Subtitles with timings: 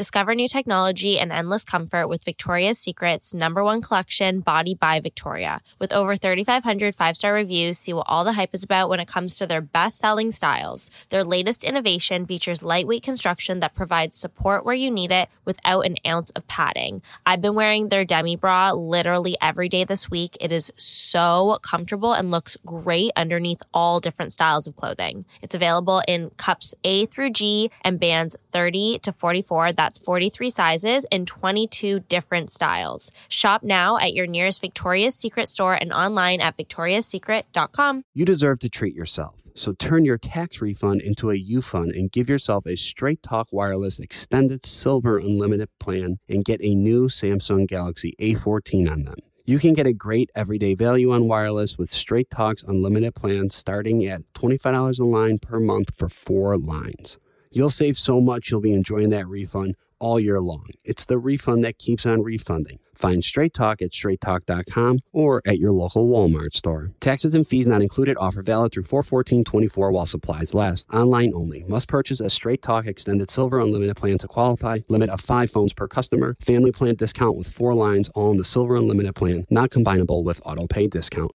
[0.00, 5.60] Discover new technology and endless comfort with Victoria's Secret's number one collection, Body by Victoria.
[5.78, 9.06] With over 3,500 five star reviews, see what all the hype is about when it
[9.06, 10.90] comes to their best selling styles.
[11.10, 15.96] Their latest innovation features lightweight construction that provides support where you need it without an
[16.06, 17.02] ounce of padding.
[17.26, 20.34] I've been wearing their demi bra literally every day this week.
[20.40, 25.26] It is so comfortable and looks great underneath all different styles of clothing.
[25.42, 29.72] It's available in cups A through G and bands 30 to 44.
[29.72, 33.10] That's 43 sizes in 22 different styles.
[33.28, 38.04] Shop now at your nearest Victoria's Secret store and online at victoriassecret.com.
[38.14, 39.40] You deserve to treat yourself.
[39.54, 43.48] So turn your tax refund into a U fund and give yourself a Straight Talk
[43.50, 49.18] Wireless Extended Silver Unlimited plan and get a new Samsung Galaxy A14 on them.
[49.44, 54.06] You can get a great everyday value on wireless with Straight Talk's unlimited plan starting
[54.06, 57.18] at $25 a line per month for four lines.
[57.52, 60.66] You'll save so much you'll be enjoying that refund all year long.
[60.84, 62.78] It's the refund that keeps on refunding.
[62.94, 66.92] Find Straight Talk at straighttalk.com or at your local Walmart store.
[67.00, 68.16] Taxes and fees not included.
[68.18, 70.86] Offer valid through 41424 while supplies last.
[70.92, 71.64] Online only.
[71.66, 74.78] Must purchase a Straight Talk Extended Silver Unlimited plan to qualify.
[74.88, 76.36] Limit of five phones per customer.
[76.40, 79.44] Family plan discount with four lines all in the Silver Unlimited plan.
[79.50, 81.32] Not combinable with auto pay discount.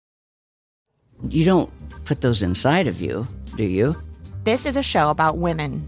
[1.29, 1.69] You don't
[2.05, 3.95] put those inside of you, do you?
[4.43, 5.87] This is a show about women.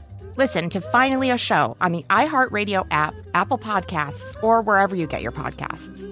[0.41, 5.21] Listen to Finally a Show on the iHeartRadio app, Apple Podcasts, or wherever you get
[5.21, 6.07] your podcasts.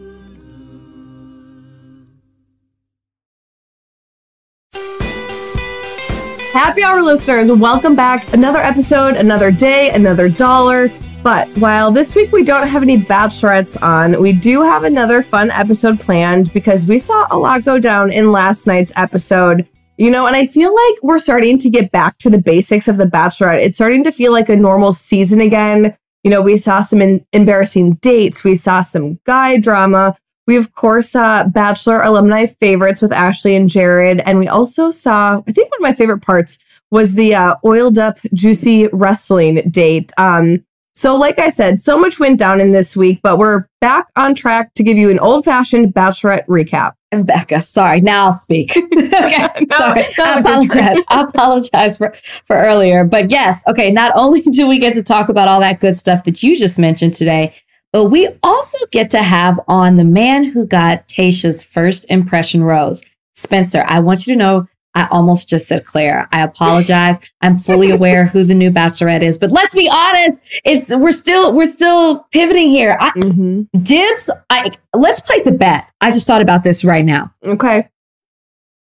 [6.53, 8.31] Happy Hour listeners, welcome back.
[8.31, 10.91] Another episode, another day, another dollar.
[11.23, 15.49] But while this week we don't have any bachelorettes on, we do have another fun
[15.49, 19.67] episode planned because we saw a lot go down in last night's episode.
[19.99, 22.95] You know, and I feel like we're starting to get back to the basics of
[22.95, 23.61] The Bachelorette.
[23.61, 25.93] It's starting to feel like a normal season again.
[26.23, 30.15] You know, we saw some in- embarrassing dates, we saw some guy drama.
[30.47, 34.21] We, of course, saw Bachelor alumni favorites with Ashley and Jared.
[34.21, 36.59] And we also saw, I think one of my favorite parts
[36.91, 40.13] was the uh, oiled up, juicy wrestling date.
[40.17, 40.63] Um,
[40.95, 44.33] so, like I said, so much went down in this week, but we're back on
[44.33, 46.93] track to give you an old fashioned Bachelorette recap.
[47.11, 48.77] And Becca, sorry, now I'll speak.
[48.77, 50.05] okay, No, sorry.
[50.17, 50.97] no, I apologize.
[51.07, 52.13] I apologize for,
[52.45, 53.03] for earlier.
[53.03, 56.23] But yes, okay, not only do we get to talk about all that good stuff
[56.25, 57.53] that you just mentioned today,
[57.91, 63.03] but we also get to have on the man who got Tayshia's first impression rose.
[63.33, 66.27] Spencer, I want you to know I almost just said Clare.
[66.31, 67.17] I apologize.
[67.41, 70.59] I'm fully aware who the new bachelorette is, but let's be honest.
[70.65, 72.97] It's we're still we're still pivoting here.
[72.99, 73.79] I, Mm-hmm.
[73.83, 74.29] dibs.
[74.49, 75.89] I let's place a bet.
[76.01, 77.33] I just thought about this right now.
[77.45, 77.87] Okay.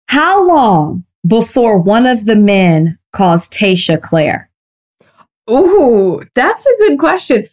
[0.08, 4.48] How long before one of the men calls Tayshia Clare?
[5.50, 7.48] Ooh, that's a good question.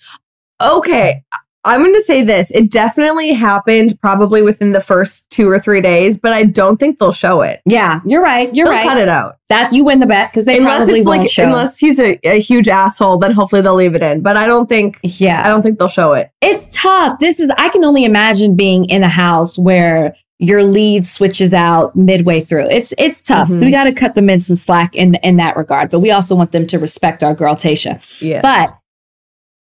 [0.61, 1.23] Okay.
[1.65, 2.51] I'm going to say this.
[2.51, 6.99] It definitely happened probably within the first two or three days, but I don't think
[6.99, 7.61] they'll show it.
[7.65, 8.53] Yeah, you're right.
[8.53, 8.87] You're they'll right.
[8.87, 9.37] cut it out.
[9.49, 11.43] That you win the bet because they unless probably it's won't like, show.
[11.43, 14.21] unless he's a, a huge asshole, then hopefully they'll leave it in.
[14.21, 16.31] But I don't think, Yeah, I don't think they'll show it.
[16.41, 17.19] it's tough.
[17.19, 17.49] This is.
[17.57, 22.65] I can only imagine being in a house where your lead switches out midway through.
[22.69, 23.47] It's it's tough.
[23.47, 23.65] So Mhm.
[23.65, 25.89] we got to cut them in some slack in in that regard.
[25.91, 28.01] But we also want them to respect our girl Tayshia.
[28.21, 28.41] Yeah.
[28.41, 28.73] But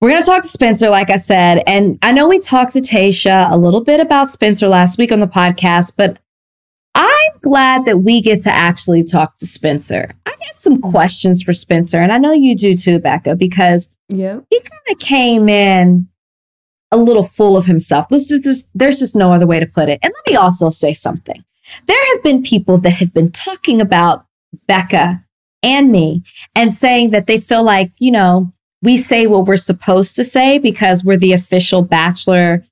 [0.03, 1.63] we're going to talk to Spencer, like I said.
[1.65, 5.21] And I know we talked to Tayshia a little bit about Spencer last week on
[5.21, 6.19] the podcast, but
[6.97, 10.11] I'm glad that we get to actually talk to Spencer.
[10.27, 14.41] I got some questions for Spencer, and I know you do too, Becca, because yeah.
[14.51, 16.09] he kind of came in
[16.91, 18.09] a little full of himself.
[18.09, 20.01] This is just, there's just no other way to put it.
[20.03, 21.45] And let me also say something.
[21.87, 24.27] There have been people that have been talking about
[24.67, 25.21] Becca
[25.63, 26.25] and me
[26.57, 28.53] and saying that they feel like, you know,
[28.83, 32.65] we say what we're supposed to say because we're the official Bachelor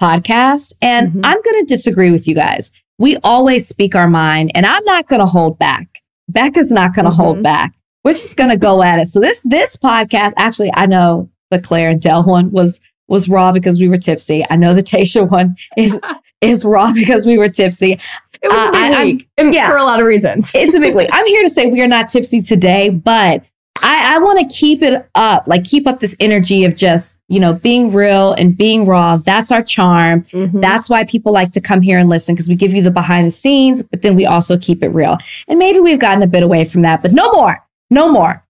[0.00, 0.72] podcast.
[0.80, 1.20] And Mhm.
[1.24, 2.70] I'm going to disagree with you guys.
[2.98, 5.86] We always speak our mind, and I'm not going to hold back.
[6.28, 7.42] Becca's not going to hold Mhm.
[7.42, 7.72] back.
[8.04, 9.06] We're just going to go at it.
[9.06, 13.52] So this this podcast, actually, I know the Clare and Dale one was was raw
[13.52, 14.44] because we were tipsy.
[14.50, 15.98] I know the Tayshia one is
[16.40, 17.98] is raw because we were tipsy.
[18.40, 19.68] It was a big I- week yeah.
[19.68, 20.50] for a lot of reasons.
[20.54, 21.08] It's a big week.
[21.12, 23.50] I'm here to say we are not tipsy today, but
[23.82, 27.38] I, I want to keep it up, like keep up this energy of just you
[27.38, 29.18] know, being real and being raw.
[29.18, 30.22] That's our charm.
[30.22, 30.60] Mhm.
[30.62, 33.26] That's why people like to come here and listen because we give you the behind
[33.26, 35.18] the scenes, but then we also keep it real.
[35.46, 38.42] And maybe we've gotten a bit away from that, but no more, no more.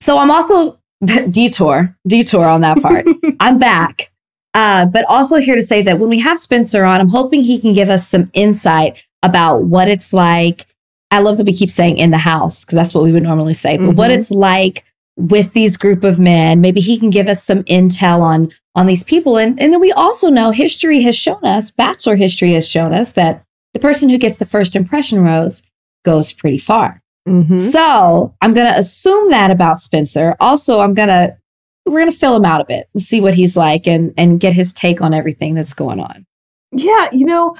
[0.00, 0.78] So I'm also
[1.30, 3.06] detour, detour on that part.
[3.40, 4.10] I'm back.
[4.52, 7.58] Uh, but also here to say that when we have Spencer on, I'm hoping he
[7.58, 10.66] can give us some insight about what it's like.
[11.10, 13.54] I love that we keep saying in the house because that's what we would normally
[13.54, 14.18] say, but what Mhm.
[14.18, 14.84] it's like
[15.16, 16.60] with these group of men.
[16.60, 19.36] Maybe he can give us some intel on on these people.
[19.36, 23.12] And, and then we also know history has shown us, bachelor history has shown us
[23.12, 23.42] that
[23.74, 25.62] the person who gets the first impression rose
[26.04, 27.02] goes pretty far.
[27.28, 27.60] Mhm.
[27.60, 30.36] So I'm going to assume that about Spencer.
[30.38, 31.36] Also, I'm going to,
[31.84, 34.38] we're going to fill him out a bit and see what he's like and, and
[34.40, 36.24] get his take on everything that's going on.
[36.72, 37.56] Yeah, you know,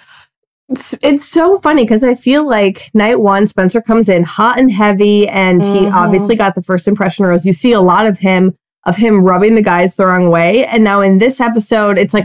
[0.70, 4.70] it's, it's so funny because I feel like night one, Spencer comes in hot and
[4.70, 5.93] heavy, and he Mhm.
[5.93, 7.44] obviously got the first impression rose.
[7.44, 8.55] You see a lot of him
[8.87, 12.25] of him rubbing the guys the wrong way, and now in this episode, it's like,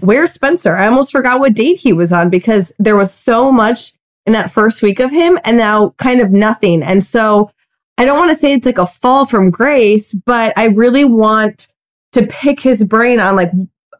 [0.00, 0.76] where's Spencer?
[0.76, 3.92] I almost forgot what date he was on because there was so much
[4.26, 6.82] in that first week of him, and now kind of nothing.
[6.82, 7.50] And so
[7.96, 11.68] I don't want to say it's like a fall from grace, but I really want
[12.12, 13.50] to pick his brain on like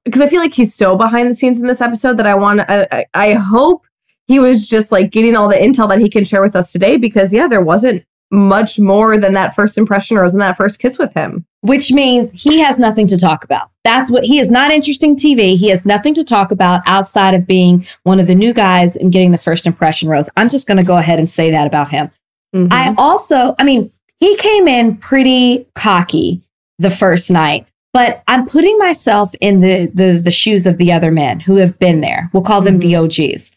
[0.04, 2.60] because I feel like he's so behind the scenes in this episode that I want
[2.60, 2.94] to.
[2.94, 3.86] I, I hope
[4.26, 6.96] he was just like getting all the intel that he can share with us today.
[6.96, 10.98] Because yeah, there wasn't much more than that first impression or than that first kiss
[10.98, 11.44] with him.
[11.60, 13.70] Which means he has nothing to talk about.
[13.84, 15.56] That's what he is not interesting TV.
[15.56, 19.12] He has nothing to talk about outside of being one of the new guys and
[19.12, 20.28] getting the first impression rose.
[20.36, 22.10] I'm just going to go ahead and say that about him.
[22.54, 22.72] Mhm.
[22.72, 23.90] I also, I mean,
[24.20, 26.40] he came in pretty cocky
[26.78, 31.10] the first night, but I'm putting myself in the the, the shoes of the other
[31.10, 32.28] men who have been there.
[32.34, 33.56] We'll call them the OGs.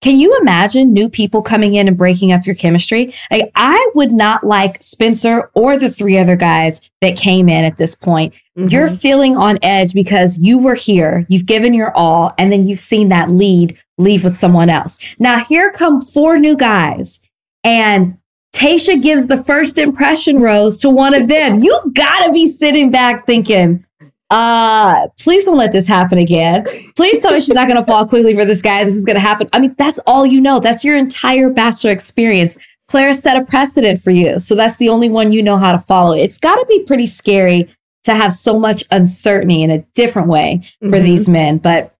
[0.00, 3.12] Can you imagine new people coming in and breaking up your chemistry?
[3.32, 7.78] Like, I would not like Spencer or the three other guys that came in at
[7.78, 8.32] this point.
[8.56, 8.70] Mhm.
[8.70, 12.78] You're feeling on edge because you were here, you've given your all, and then you've
[12.78, 14.98] seen that lead leave with someone else.
[15.18, 17.18] Now, here come four new guys,
[17.64, 18.14] and
[18.54, 21.60] Tayshia gives the first impression rose to one of them.
[21.60, 23.84] You gotta be sitting back thinking,
[24.30, 26.64] uh, please don't let this happen again.
[26.96, 28.84] Please tell me she's not gonna fall quickly for this guy.
[28.84, 29.46] This is gonna happen.
[29.52, 30.60] I mean, that's all you know.
[30.60, 32.56] That's your entire bachelor experience.
[32.88, 34.38] Clare set a precedent for you.
[34.38, 36.12] So that's the only one you know how to follow.
[36.14, 37.68] It's gotta be pretty scary
[38.04, 41.02] to have so much uncertainty in a different way for Mhm.
[41.02, 41.58] these men.
[41.58, 41.92] But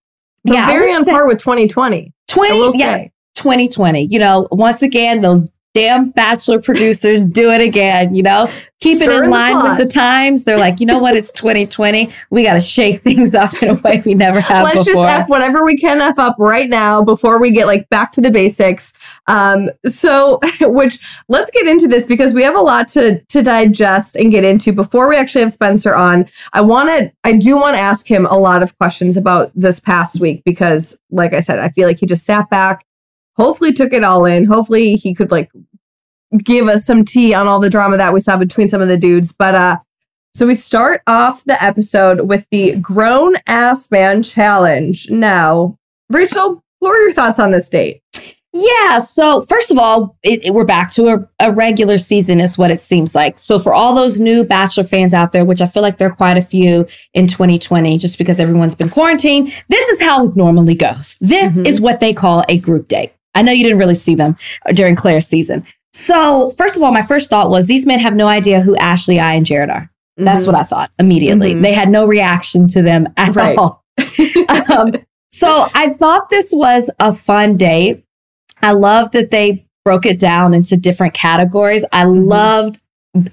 [0.45, 2.13] But yeah, very on par with 2020.
[2.31, 3.13] I 20, will yeah, say.
[3.37, 4.07] 2020.
[4.11, 8.51] You know, once again, those damn bachelor producers do it again, you know,
[8.81, 10.45] keep it Stir in the line with the times.
[10.45, 11.17] They're like, you know what?
[11.17, 12.11] It's 2020.
[12.31, 14.77] We got to shake things up in a way we never have before.
[14.77, 15.07] Let's before.
[15.07, 18.21] just f whatever we can f up right now before we get like back to
[18.21, 18.93] the basics.
[19.27, 24.17] Um, so, which let's get into this because we have a lot to to digest
[24.17, 26.29] and get into before we actually have Spencer on.
[26.53, 29.81] I want to, I do want to ask him a lot of questions about this
[29.81, 32.85] past week because, like I said, I feel like he just sat back,
[33.39, 34.45] hopefully took it all in.
[34.45, 35.51] Hopefully, he could like
[36.45, 38.97] give us some tea on all the drama that we saw between some of the
[38.99, 39.33] dudes.
[39.33, 39.77] But uh,
[40.35, 45.09] so we start off the episode with the grown ass man challenge.
[45.11, 45.79] Now,
[46.11, 48.03] Rachel, what were your thoughts on this date?
[48.55, 48.99] Yeah.
[48.99, 52.71] So first of all, it, it- we're back to a, a regular season, is what
[52.71, 53.39] it seems like.
[53.39, 56.15] So for all those new Bachelor fans out there, which I feel like there are
[56.15, 60.75] quite a few in 2020, just because everyone's been quarantined, this is how it normally
[60.75, 61.17] goes.
[61.21, 61.67] This Mhm.
[61.67, 63.13] is what they call a group date.
[63.35, 64.37] I know you didn't really see them
[64.75, 65.65] during Clare's season.
[65.93, 69.19] So first of all, my first thought was these men have no idea who Ashley,
[69.21, 69.91] I, and Jared are.
[70.17, 71.55] That's what I thought immediately.
[71.55, 71.63] Mhm.
[71.63, 73.57] They had no reaction to them at Right.
[73.57, 73.85] all.
[74.71, 74.93] um,
[75.31, 78.03] so I thought this was a fun date.
[78.61, 81.85] I love that they broke it down into different categories.
[81.93, 82.81] I loved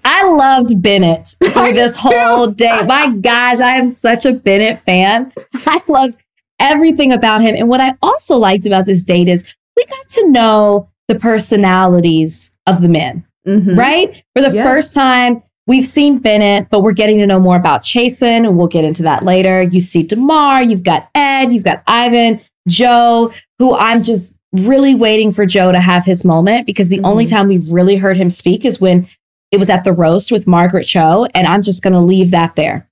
[0.05, 2.83] I loved Bennett for this whole day.
[2.87, 5.31] My gosh, I am such a Bennett fan.
[5.65, 6.17] I loved
[6.59, 7.55] everything about him.
[7.55, 9.43] And what I also liked about this date is
[9.75, 13.77] we got to know the personalities of the men Mhm.
[13.77, 14.23] right?
[14.35, 14.63] For the Yes.
[14.63, 18.67] first time, we've seen Bennett, but we're getting to know more about Chasen, and we'll
[18.67, 19.61] get into that later.
[19.61, 25.31] You see Demar, you've got Ed, you've got Ivan, Joe, who I'm just really waiting
[25.31, 27.29] for Joe to have his moment because the only Mhm.
[27.29, 29.05] time we've really heard him speak is when
[29.51, 32.55] it was at the roast with Margaret Cho, and I'm just going to leave that
[32.55, 32.87] there.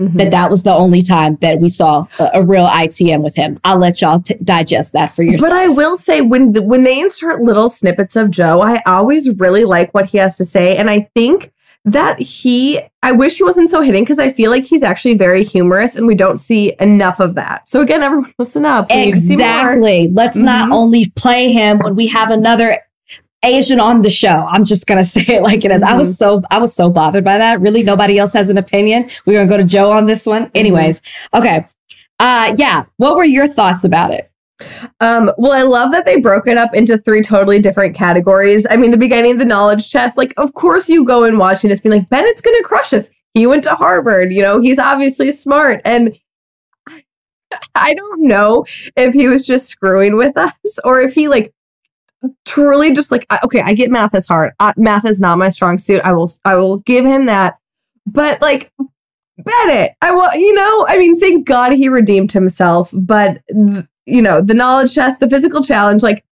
[0.00, 0.16] Mhm.
[0.16, 3.56] That that was the only time that we saw a, a real ITM with him.
[3.64, 5.50] I'll let y'all t- digest that for yourself.
[5.50, 9.28] But I will say when the, when they insert little snippets of Joe, I always
[9.38, 11.52] really like what he has to say, and I think
[11.84, 12.80] that he.
[13.02, 16.06] I wish he wasn't so hidden because I feel like he's actually very humorous, and
[16.06, 17.68] we don't see enough of that.
[17.68, 18.88] So again, everyone, listen up.
[18.90, 19.46] We need to see more.
[19.46, 20.08] Exactly.
[20.12, 20.74] Let's not Mhm.
[20.74, 22.78] only play him when we have another
[23.42, 24.46] Asian on the show.
[24.50, 25.82] I'm just gonna say it like it is.
[25.82, 27.60] I was so I was so bothered by that.
[27.60, 29.10] Really, nobody else has an opinion.
[29.26, 30.50] We're gonna go to Joe on this one.
[30.54, 31.02] Anyways,
[31.34, 31.66] okay.
[32.18, 32.84] Uh yeah.
[32.98, 34.30] What were your thoughts about it?
[35.00, 38.66] Um, well, I love that they broke it up into three totally different categories.
[38.68, 41.70] I mean, the beginning of the knowledge test, like, of course you go and watching
[41.70, 43.08] this, being like, Bennett's gonna crush us.
[43.32, 45.80] He went to Harvard, you know, he's obviously smart.
[45.86, 46.14] And
[47.74, 48.64] I don't know
[48.96, 51.52] if he was just screwing with us or if he like
[52.44, 54.52] truly just like okay, I get math is hard.
[54.60, 56.00] Uh, math is not my strong suit.
[56.04, 57.58] I will I will give him that.
[58.06, 58.72] But like
[59.38, 62.90] Bennett, I will you know, I mean, thank God he redeemed himself.
[62.92, 66.24] But th- you know, the knowledge test, the physical challenge, like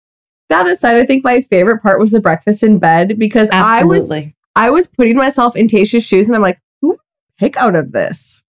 [0.48, 4.10] that aside, I think my favorite part was the breakfast in bed because I was
[4.56, 6.98] I was putting myself in Tayshia's shoes and I'm like, who would
[7.38, 8.42] pick out of this?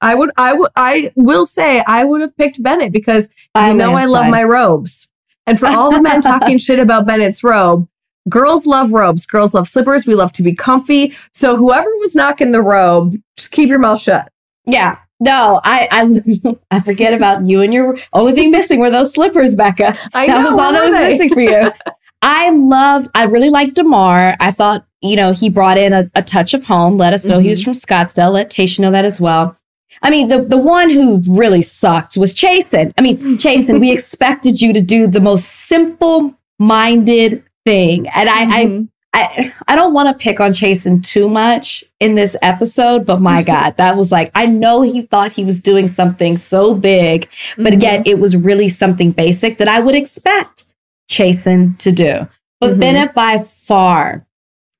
[0.00, 3.76] I would I would I will say I would have picked Bennett because I you
[3.76, 5.08] know I love my robes.
[5.48, 7.88] And for all the men talking shit about Bennett's robe,
[8.28, 9.26] girls love robes.
[9.26, 10.06] Girls love slippers.
[10.06, 11.14] We love to be comfy.
[11.32, 14.30] So whoever was knocking the robe, just keep your mouth shut.
[14.66, 14.98] Yeah.
[15.20, 19.56] No, I I I forget about you and your only thing missing were those slippers,
[19.56, 19.98] Becca.
[20.14, 21.08] I that know, was all that was they?
[21.08, 21.72] missing for you.
[22.22, 24.34] I love, I really liked Demar.
[24.40, 27.38] I thought, you know, he brought in a, a touch of home, let us know
[27.38, 27.50] he mm-hmm.
[27.50, 29.56] was from Scottsdale, let Tayshia know that as well.
[30.02, 32.92] I mean, the, the one who really sucked was Chasen.
[32.98, 38.06] I mean, Chasen, we expected you to do the most simple minded thing.
[38.14, 38.88] And I, Mhm.
[39.14, 43.20] I, I, I don't want to pick on Chasen too much in this episode, but
[43.20, 47.28] my God, that was like, I know he thought he was doing something so big,
[47.56, 47.76] but Mhm.
[47.76, 50.64] again, it was really something basic that I would expect
[51.10, 52.28] Chasen to do.
[52.60, 52.80] But Mhm.
[52.80, 54.26] Bennett by far,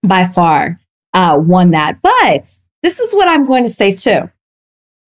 [0.03, 0.79] by far,
[1.15, 1.99] uh, won that.
[2.03, 2.51] But
[2.83, 4.31] this is what I'm going to say too.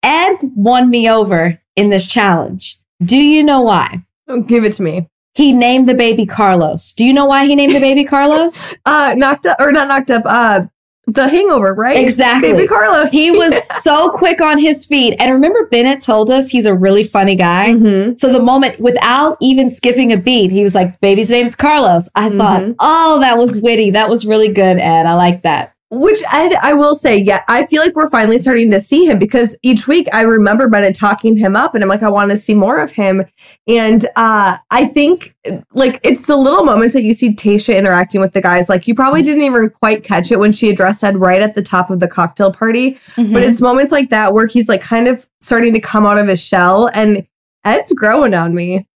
[0.03, 2.79] Ed won me over in this challenge.
[3.03, 4.05] Do you know why?
[4.29, 5.09] Don't give it to me.
[5.35, 6.93] He named the baby Carlos.
[6.93, 8.57] Do you know why he named the baby Carlos?
[8.87, 10.63] Uh knocked up or not knocked up, uh
[11.07, 11.97] the hangover, right?
[11.97, 12.53] Exactly.
[12.53, 13.11] Baby Carlos.
[13.11, 13.53] he was
[13.83, 15.17] so quick on his feet.
[15.19, 17.71] And remember, Bennett told us he's a really funny guy.
[17.71, 18.19] Mhm.
[18.21, 22.29] So the moment, without even skipping a beat, he was like, "Baby's name's Carlos." I
[22.31, 22.75] thought, Mhm.
[22.79, 23.91] "Oh, that was witty.
[23.91, 25.07] That was really good, Ed.
[25.07, 28.71] I like that." Which I, I will say, yeah, I feel like we're finally starting
[28.71, 32.05] to see him because each week I remember Bennett talking him up, and I'm like,
[32.05, 33.25] I want to see more of him.
[33.67, 35.35] And uh, I think
[35.73, 38.69] like it's the little moments that you see Tayshia interacting with the guys.
[38.69, 41.63] Like you probably didn't even quite catch it when she addressed Ed right at the
[41.63, 42.97] top of the cocktail party,
[43.33, 46.29] but it's moments like that where he's like kind of starting to come out of
[46.29, 47.27] his shell, and
[47.65, 48.87] Ed's growing on me.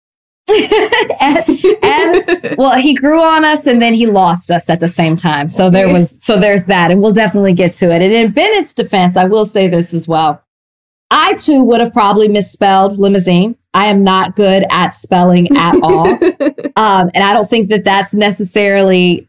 [0.48, 1.44] Ed,
[1.82, 5.48] Ed, well, he grew on us and then he lost us at the same time.
[5.48, 8.02] So there was, so there's that, and we'll definitely get to it.
[8.02, 10.42] And in Bennett's defense, I will say this as well.
[11.10, 13.56] I too would have probably misspelled limousine.
[13.72, 16.18] I am not good at spelling at all.
[16.76, 19.28] Um, and I don't think that that's necessarily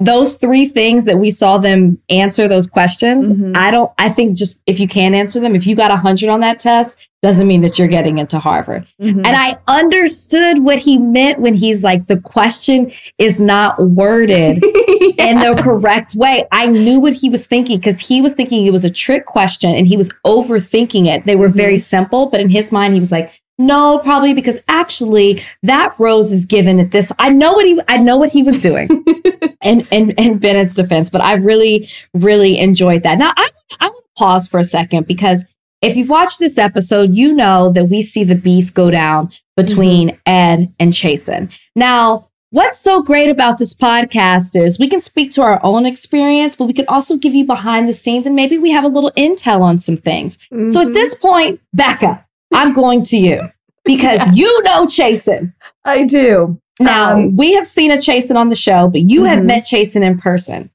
[0.00, 3.32] those three things that we saw them answer those questions.
[3.32, 3.56] Mhm.
[3.56, 6.28] I don't, I think just if you can't answer them, if you got a hundred
[6.28, 8.84] on that test, doesn't mean that you're getting into Harvard.
[9.02, 9.24] Mhm.
[9.24, 14.62] And I understood what he meant when he's like, the question is not worded
[15.18, 16.44] in the correct way.
[16.52, 19.74] I knew what he was thinking because he was thinking it was a trick question
[19.74, 21.24] and he was overthinking it.
[21.24, 25.42] They were very simple, but in his mind, he was like, no, probably because actually
[25.62, 27.10] that rose is given at this.
[27.18, 28.88] I know what he I know what he was doing.
[29.62, 33.18] and and in Bennett's defense, but I really, really enjoyed that.
[33.18, 33.48] Now I
[33.80, 35.44] I want to pause for a second because
[35.82, 40.16] if you've watched this episode, you know that we see the beef go down between
[40.26, 41.50] Ed and Chasen.
[41.74, 46.56] Now, what's so great about this podcast is we can speak to our own experience,
[46.56, 49.12] but we can also give you behind the scenes and maybe we have a little
[49.16, 50.38] intel on some things.
[50.50, 50.86] So Mhm.
[50.86, 53.42] at this point, Becca, I'm going to you
[53.84, 55.52] because you know Chasen.
[55.84, 56.60] I do.
[56.80, 59.46] Now, Um, we have seen a Chasen on the show, but you have Mhm.
[59.46, 60.70] met Chasen in person.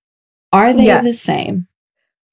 [0.52, 1.04] Are they Yes.
[1.06, 1.68] the same?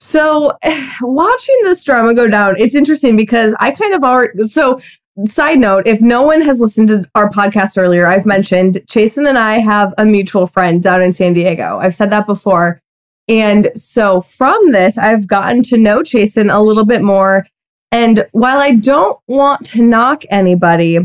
[0.01, 0.53] So,
[1.03, 4.45] watching this drama go down, it's interesting because I kind of already.
[4.45, 4.81] So,
[5.27, 9.39] side note if no one has listened to our podcast earlier, I've mentioned Chasen and
[9.39, 11.79] I have a mutual friend down in San Diego.
[11.81, 12.81] I've said that before.
[13.29, 17.47] And so, from this, I've gotten to know Chasen a little bit more.
[17.91, 20.99] And while I don't want to knock anybody,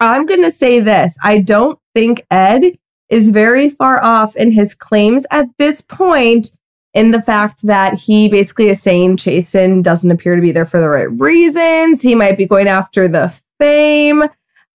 [0.00, 4.74] I'm going to say this I don't think Ed is very far off in his
[4.74, 6.56] claims at this point
[6.94, 10.80] in the fact that he basically is saying Chasen doesn't appear to be there for
[10.80, 12.02] the right reasons.
[12.02, 14.24] He might be going after the fame.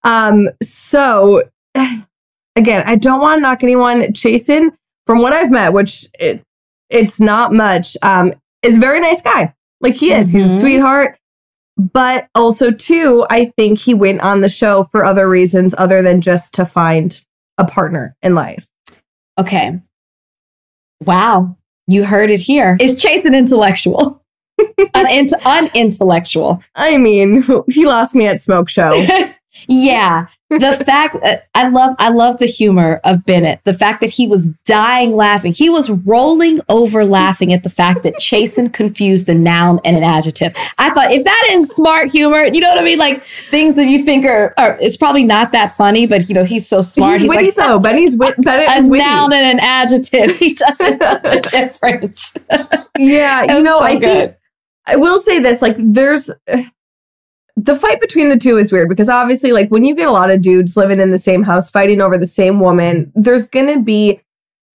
[0.04, 1.44] Um, so
[2.56, 4.02] again, I don't want to knock anyone.
[4.14, 4.70] Chasen,
[5.06, 6.42] from what I've met, which it,
[6.90, 8.34] it's not much, um,
[8.64, 9.54] is a very nice guy.
[9.82, 10.32] Like he is.
[10.32, 10.60] He's a Mhm.
[10.60, 11.18] sweetheart.
[11.78, 16.22] But also, too, I think he went on the show for other reasons other than
[16.22, 17.22] just to find
[17.60, 18.68] a partner in life.
[19.40, 19.80] Okay.
[21.06, 21.56] Wow.
[21.88, 22.78] You heard it here.
[22.80, 24.24] Is Chase an intellectual?
[24.96, 26.64] Unint- unintellectual.
[26.76, 28.90] I mean, he lost me at Smoke Show.
[29.68, 30.28] Yeah.
[30.50, 33.60] The fact that I love I love the humor of Bennett.
[33.66, 35.52] The fact that he was dying laughing.
[35.54, 40.04] He was rolling over laughing at the fact that Chasen confused a noun and an
[40.04, 40.54] adjective.
[40.78, 42.98] I thought if that isn't smart humor, you know what I mean?
[43.00, 46.46] Like things that you think are, are it's probably not that funny, but you know,
[46.46, 47.20] he's so smart.
[47.22, 47.80] He's, witty like, though.
[47.80, 49.04] Benny's wit- Bennett a is witty.
[49.04, 50.38] noun and an adjective.
[50.38, 52.34] He doesn't know the difference.
[52.98, 54.30] Yeah, you know, so I good.
[54.30, 54.38] think
[54.86, 56.32] I will say this: like, there's
[57.58, 60.30] the fight between the two is weird because obviously, like, when you get a lot
[60.30, 64.22] of dudes living in the same house fighting over the same woman, there's gonna be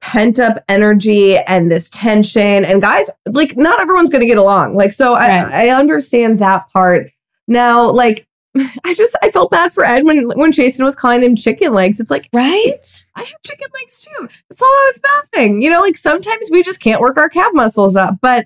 [0.01, 2.65] pent up energy and this tension.
[2.65, 4.75] And guys, like, not everyone's gonna get along.
[4.75, 5.45] Like, so Right.
[5.45, 7.11] I, I understand that part.
[7.49, 8.27] Now, like.
[8.85, 11.99] I just I felt bad for Ed when when Chasen was calling him chicken legs.
[11.99, 12.75] It's like Right?
[13.15, 14.29] I have chicken legs too.
[14.51, 15.63] That's all I was bouncing.
[15.63, 18.19] You know, like sometimes we just can't work our calf muscles up.
[18.21, 18.45] But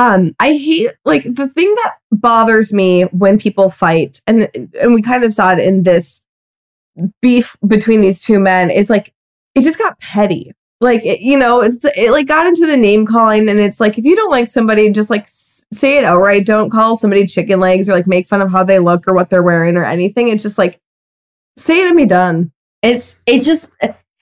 [0.00, 4.48] um, I hate like the thing that bothers me when people fight, and
[4.80, 6.22] and we kind of saw it in this
[7.20, 9.12] beef between these two men is like
[9.54, 10.52] it just got petty.
[10.80, 13.98] Like it, you know, it's it like got into the name calling, and it's like
[13.98, 16.46] if you don't like somebody, just like say it outright.
[16.46, 19.28] Don't call somebody chicken legs or like make fun of how they look or what
[19.28, 20.28] they're wearing or anything.
[20.28, 20.80] It's just like
[21.58, 22.52] say it and be done.
[22.82, 23.70] It's it just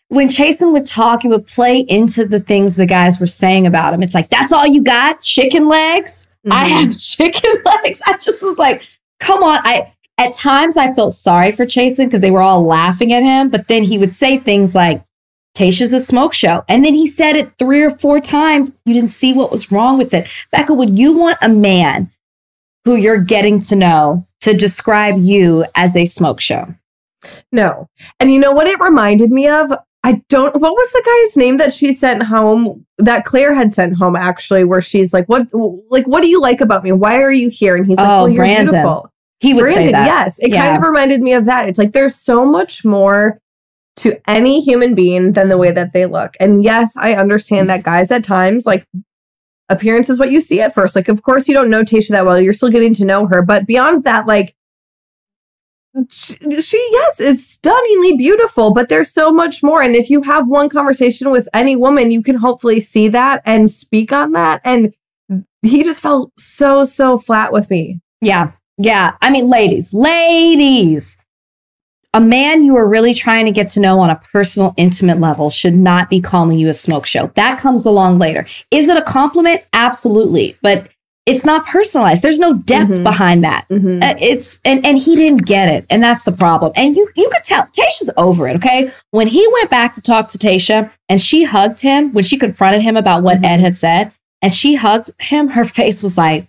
[0.09, 3.93] when Chasen would talk, he would play into the things the guys were saying about
[3.93, 4.03] him.
[4.03, 5.21] It's like, that's all you got?
[5.21, 6.27] Chicken legs?
[6.51, 6.81] I Mhm.
[6.83, 8.01] have chicken legs.
[8.07, 8.83] I just was like,
[9.21, 9.61] come on.
[9.65, 13.51] I at times I felt sorry for Chasen because they were all laughing at him,
[13.51, 15.03] but then he would say things like,
[15.57, 16.65] Tayshia's a smoke show.
[16.69, 18.77] And then he said it three or four times.
[18.85, 20.29] You didn't see what was wrong with it.
[20.53, 22.11] Becca, would you want a man
[22.85, 26.67] who you're getting to know to describe you as a smoke show?
[27.53, 27.89] No.
[28.21, 29.73] And you know what it reminded me of?
[30.09, 33.95] I don't what was the guy's name that she sent home that Clare had sent
[33.95, 35.49] home actually where she's like what
[35.91, 36.93] like what do you like about me?
[36.93, 37.77] Why are you here?
[37.77, 38.69] And he's like, Oh, "Well, you're Brandon.
[38.75, 39.11] beautiful."
[39.41, 40.07] He would Brandon, say that.
[40.07, 40.39] yes.
[40.41, 40.63] It Yeah.
[40.65, 41.69] kind of reminded me of that.
[41.69, 43.39] It's like there's so much more
[43.97, 46.35] to any human being than the way that they look.
[46.41, 48.87] And yes, I understand that guys at times like
[49.69, 50.97] appearance is what you see at first.
[50.97, 52.41] Like of course you don't know Tayshia that well.
[52.41, 54.55] You're still getting to know her, but beyond that like
[56.11, 60.49] she, she yes is stunningly beautiful but there's so much more and if you have
[60.49, 64.95] one conversation with any woman you can hopefully see that and speak on that and
[65.63, 68.53] he just felt so so flat with me Yeah.
[68.79, 69.17] Yeah.
[69.21, 71.19] I mean, ladies, ladies,
[72.15, 75.51] a man you are really trying to get to know on a personal, intimate level
[75.51, 77.27] should not be calling you a smoke show.
[77.35, 78.47] That comes along later.
[78.71, 79.63] Is it a compliment?
[79.73, 80.57] Absolutely.
[80.63, 80.89] But
[81.29, 82.23] it's not personalized.
[82.23, 83.03] There's no depth Mhm.
[83.05, 83.67] behind that.
[83.71, 84.03] Mhm.
[84.03, 86.73] Uh, it's and and he didn't get it, and that's the problem.
[86.77, 88.57] And you you could tell Tayshia's over it.
[88.57, 92.37] Okay, when he went back to talk to Tayshia, and she hugged him when she
[92.39, 94.13] confronted him about what Ed had said,
[94.43, 96.49] and she hugged him, her face was like,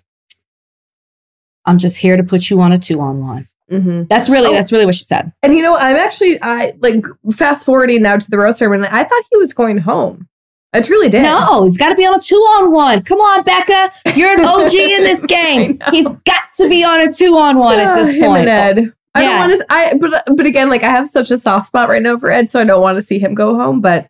[1.65, 4.07] "I'm just here to put you on a two on one." Mhm.
[4.09, 4.53] That's really Oh.
[4.53, 5.31] that's really what she said.
[5.43, 9.03] and you know i'm actually i like fast forwarding now to the roast ceremony i
[9.03, 10.27] thought he was going home
[10.73, 13.01] i truly did No, he's got to be on a two on one.
[13.03, 15.79] Come on, Becca, you're an OG in this game.
[15.91, 18.47] He's got to be on a two on one at this point.
[18.47, 18.91] Ed.
[19.15, 19.29] I Yeah.
[19.39, 19.65] don't want to.
[19.73, 22.49] I but but again, like I have such a soft spot right now for Ed,
[22.49, 23.82] so I don't want to see him go home.
[23.82, 24.08] But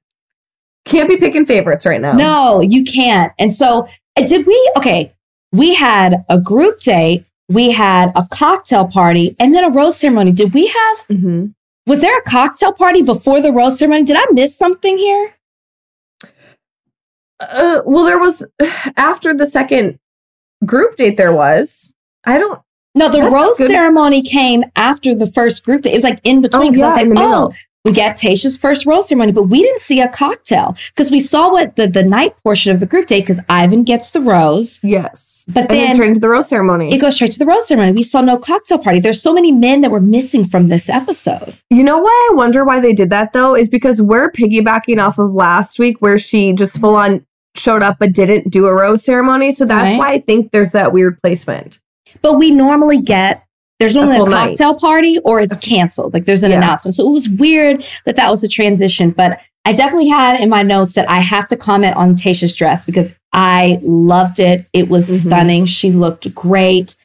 [0.86, 2.12] can't be picking favorites right now.
[2.12, 3.32] No, you can't.
[3.39, 4.72] And so, uh, did we?
[4.76, 5.13] Okay,
[5.54, 10.34] we had a group date, we had a cocktail party, and then a rose ceremony.
[10.34, 11.08] Did we have?
[11.08, 11.45] Mm-hmm.
[11.88, 14.04] Was there a cocktail party before the rose ceremony?
[14.04, 15.34] Did I miss something here?
[17.39, 18.43] Uh, well, there was
[18.97, 19.99] after the second
[20.65, 21.17] group date.
[21.17, 21.91] There was.
[22.25, 22.62] I don't.
[22.95, 25.91] No, the rose ceremony came after the first group date.
[25.91, 26.69] It was like in between.
[26.69, 27.54] Oh, 'cause I was yeah, like, in the oh, middle.
[27.86, 31.52] we got Tayshia's first rose ceremony, but we didn't see a cocktail because we saw
[31.52, 35.45] what the, the night portion of the group date because Ivan gets the rose, Yes,
[35.47, 36.91] but and then then straight into the rose ceremony.
[36.93, 37.93] it goes straight to the rose ceremony.
[37.93, 38.99] We saw no cocktail party.
[38.99, 41.56] There's so many men that were missing from this episode.
[41.69, 45.19] You know why I wonder why they did that though is because we're piggybacking off
[45.19, 47.25] of last week where she just full on
[47.56, 49.52] showed up but didn't do a rose ceremony.
[49.54, 49.98] So that's Right.
[49.98, 51.80] why I think there's that weird placement.
[52.22, 53.44] But we normally get
[53.80, 54.50] there's normally a, night.
[54.58, 56.14] cocktail party or it's canceled.
[56.14, 56.58] Like there's an Yeah.
[56.58, 56.96] announcement.
[56.96, 59.12] So it was weird that that was a transition.
[59.12, 62.84] But I definitely had in my notes that I have to comment on Tayshia's dress
[62.86, 64.66] because I loved it.
[64.74, 65.26] It was Mhm.
[65.28, 65.66] stunning.
[65.66, 66.96] She looked great.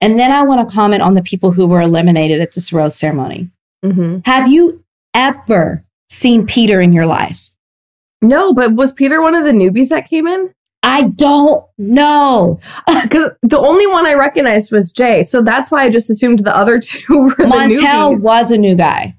[0.00, 2.94] And then I want to comment on the people who were eliminated at this rose
[2.94, 3.48] ceremony.
[3.84, 4.18] Mm-hmm.
[4.24, 4.82] Have you
[5.14, 7.50] ever seen Peter in your life?
[8.20, 10.52] No, but was Peter one of the newbies that came in?
[10.82, 12.60] I don't know.
[13.02, 16.56] Because the only one I recognized was Jay, so that's why I just assumed the
[16.56, 18.22] other two were the Montel newbies.
[18.22, 19.16] was a new guy.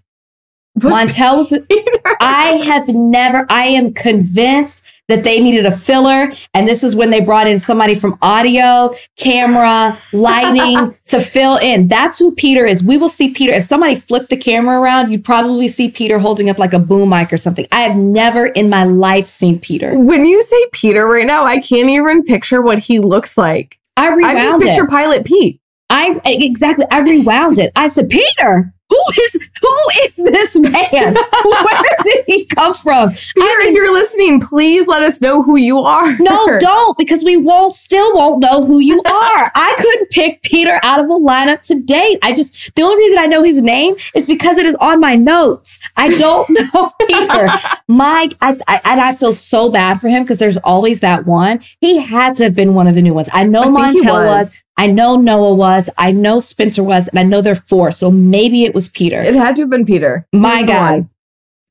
[0.80, 1.54] Montel was.
[2.22, 3.46] I have never.
[3.50, 7.60] I am convinced that they needed a filler, and this is when they brought in
[7.60, 11.88] somebody from audio, camera, lighting to fill in.
[11.88, 12.82] That's who Peter is.
[12.84, 13.52] We will see Peter.
[13.52, 17.10] If somebody flipped the camera around, you'd probably see Peter holding up like a boom
[17.10, 17.68] mic or something.
[17.72, 19.98] I have never in my life seen Peter.
[19.98, 23.80] When you say Peter right now, I can't even picture what he looks like.
[23.98, 24.90] I rewound I just picture it.
[24.90, 25.60] Pilot Pete.
[25.90, 26.86] I exactly.
[26.92, 27.72] I rewound it.
[27.76, 31.16] I said, Peter, who is who is this man?
[31.44, 33.12] Where did he come from?
[33.12, 36.18] Peter, if you're listening, please let us know who you are.
[36.18, 39.52] No, don't, because we won't still won't know who you are.
[39.56, 42.20] I couldn't pick Peter out of the lineup to date.
[42.24, 45.16] I just the only reason I know his name is because it is on my
[45.16, 45.80] notes.
[45.96, 47.50] I don't know Peter.
[47.88, 51.62] Mike, I, I and I feel so bad for him because there's always that one.
[51.80, 53.30] He had to have been one of the new ones.
[53.34, 54.64] I know I think he Montel was.
[54.80, 55.90] I know Noah was.
[55.98, 57.92] I know Spencer was, and I know they're four.
[57.92, 59.22] So maybe it was Peter.
[59.22, 60.26] It had to have been Peter.
[60.34, 61.10] My He was the God.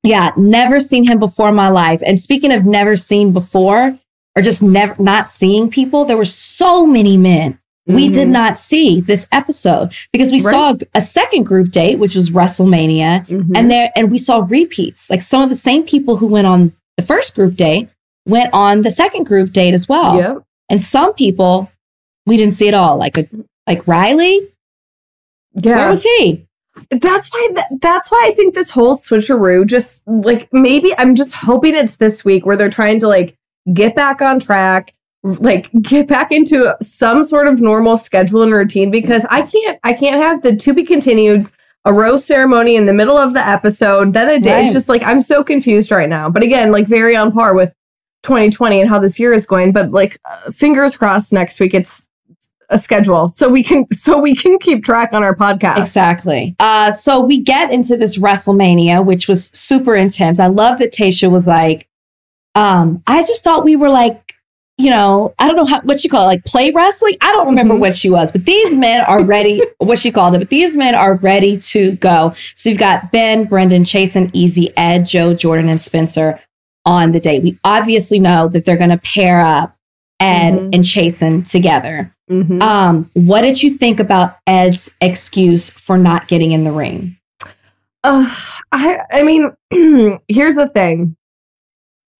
[0.04, 2.02] Yeah, never seen him before in my life.
[2.06, 3.98] And speaking of never seen before,
[4.36, 8.32] or just never not seeing people, there were so many men we did Mhm.
[8.32, 10.52] not see this episode because we Right.
[10.52, 13.52] saw a second group date, which was WrestleMania, Mhm.
[13.56, 15.08] and there and we saw repeats.
[15.08, 17.88] Like some of the same people who went on the first group date
[18.26, 20.16] went on the second group date as well.
[20.18, 20.42] Yep.
[20.68, 21.70] And some people
[22.28, 22.96] we didn't see at all.
[22.96, 23.26] Like a
[23.66, 24.40] like Riley,
[25.54, 25.76] Yeah.
[25.78, 26.44] where was he?
[26.92, 31.34] that's why th- that's why I think this whole switcheroo just like maybe I'm just
[31.34, 33.34] hoping it's this week where they're trying to like
[33.72, 38.92] get back on track, like get back into some sort of normal schedule and routine
[38.92, 41.42] because I can't I can't have the to be continued
[41.84, 44.52] a rose ceremony in the middle of the episode, then a day.
[44.52, 44.64] Right.
[44.64, 46.30] It's just like I'm so confused right now.
[46.30, 47.72] But again, like very on par with
[48.22, 49.72] 2020 and how this year is going.
[49.72, 52.04] But like uh, fingers crossed next week it's
[52.70, 55.78] a schedule so we can so we can keep track on our podcast.
[55.80, 56.54] Exactly.
[56.58, 60.38] Uh, so we get into this WrestleMania, which was super intense.
[60.38, 61.88] I love that Tayshia was like,
[62.54, 64.34] um, I just thought we were like,
[64.76, 67.16] you know, I don't know how, what she called it, like play wrestling.
[67.20, 67.80] I don't remember Mhm.
[67.80, 70.94] what she was, but these men are ready, what she called it, but these men
[70.94, 72.32] are ready to go.
[72.54, 76.38] So you've got Ben, Brendan, Chasen, Eazy, Ed, Joe, Jordan, and Spencer
[76.84, 77.42] on the date.
[77.42, 79.74] We obviously know that they're going to pair up
[80.20, 80.74] Ed Mhm.
[80.74, 82.10] and Chasen together.
[82.30, 82.60] Mhm.
[82.62, 87.16] Um, what did you think about Ed's excuse for not getting in the ring?
[88.04, 88.32] Uh,
[88.72, 89.50] I I mean,
[90.28, 91.16] here's the thing.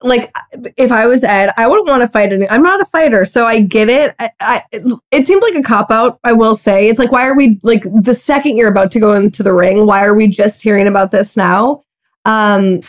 [0.01, 0.31] Like,
[0.77, 2.49] if I was Ed, I wouldn't want to fight any.
[2.49, 4.15] I'm not a fighter, so I get it.
[4.21, 4.63] I, I
[5.11, 6.21] it seemed like a cop out.
[6.23, 9.15] I will say, it's like, why are we like the second you're about to go
[9.15, 9.87] into the ring?
[9.87, 11.83] Why are we just hearing about this now?
[12.25, 12.81] Um,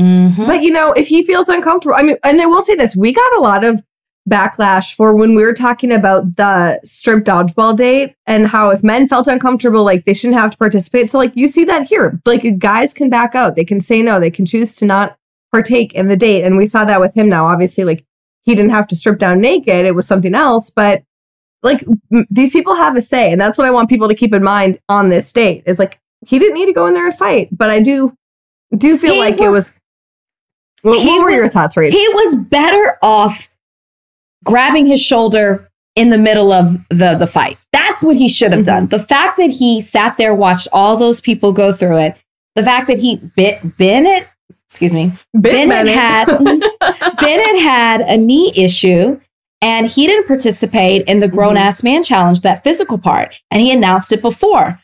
[0.00, 0.46] Mm-hmm.
[0.46, 3.12] but you know, if he feels uncomfortable, I mean, and I will say this: we
[3.12, 3.82] got a lot of
[4.28, 9.08] backlash for when we were talking about the strip dodgeball date and how if men
[9.08, 11.10] felt uncomfortable, like they shouldn't have to participate.
[11.10, 12.20] So, like, you see that here.
[12.26, 15.16] Like, guys can back out, they can say no, they can choose to not
[15.52, 16.44] partake in the date.
[16.44, 17.46] And we saw that with him now.
[17.46, 18.04] Obviously, like,
[18.42, 20.70] he didn't have to strip down naked, it was something else.
[20.70, 21.02] But
[21.62, 23.32] like, m- these people have a say.
[23.32, 25.98] And that's what I want people to keep in mind on this date is like,
[26.26, 27.48] he didn't need to go in there and fight.
[27.50, 28.16] But I do,
[28.76, 29.74] do feel He like it was- was.
[30.82, 31.90] What, what were was- your thoughts, Rach?
[31.90, 33.48] He was better off
[34.44, 37.58] grabbing his shoulder in the middle of the the fight.
[37.72, 38.84] That's what he should have done.
[38.86, 38.96] Mm-hmm.
[38.96, 42.16] The fact that he sat there, watched all those people go through it,
[42.54, 44.28] the fact that he bit Bennett,
[44.68, 46.26] excuse me, Bit Bennett had
[47.20, 49.20] Bennett had a knee issue
[49.60, 51.36] and he didn't participate in the mm-hmm.
[51.36, 54.80] grown ass man challenge, that physical part, and he announced it before.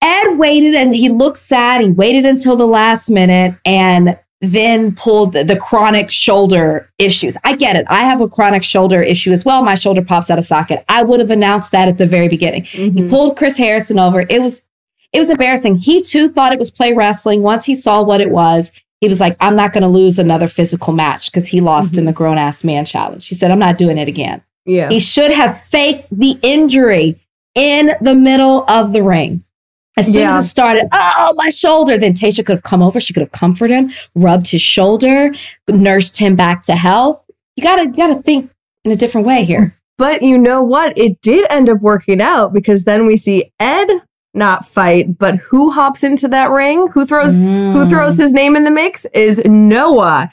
[0.00, 1.80] Ed waited and he looked sad.
[1.80, 7.36] He waited until the last minute and then pulled the, the chronic shoulder issues.
[7.44, 7.86] I get it.
[7.90, 9.62] I have a chronic shoulder issue as well.
[9.64, 10.84] My shoulder pops out of socket.
[10.88, 12.62] I would have announced that at the very beginning.
[12.64, 13.10] He Mhm.
[13.10, 14.20] pulled Chris Harrison over.
[14.28, 14.62] It was
[15.12, 15.76] it was embarrassing.
[15.76, 17.42] He too thought it was play wrestling.
[17.42, 18.70] Once he saw what it was,
[19.00, 22.04] he was like, I'm not going to lose another physical match because he lost in
[22.04, 23.26] the grown ass man challenge.
[23.26, 24.42] He said, I'm not doing it again.
[24.66, 24.90] Yeah.
[24.90, 27.16] He should have faked the injury
[27.54, 29.42] in the middle of the ring.
[29.98, 30.36] As soon Yeah.
[30.38, 31.98] as it started, oh, my shoulder.
[31.98, 33.00] Then Tayshia could have come over.
[33.00, 35.32] She could have comforted him, rubbed his shoulder,
[35.68, 37.24] nursed him back to health.
[37.56, 38.50] You gotta, you gotta think
[38.84, 39.74] in a different way here.
[39.98, 40.96] But you know what?
[40.96, 43.88] It did end up working out because then we see Ed
[44.34, 46.86] not fight, but who hops into that ring?
[46.94, 47.40] Who throws who
[47.84, 47.88] Mm.
[47.88, 50.30] throws his name in the mix is Noah.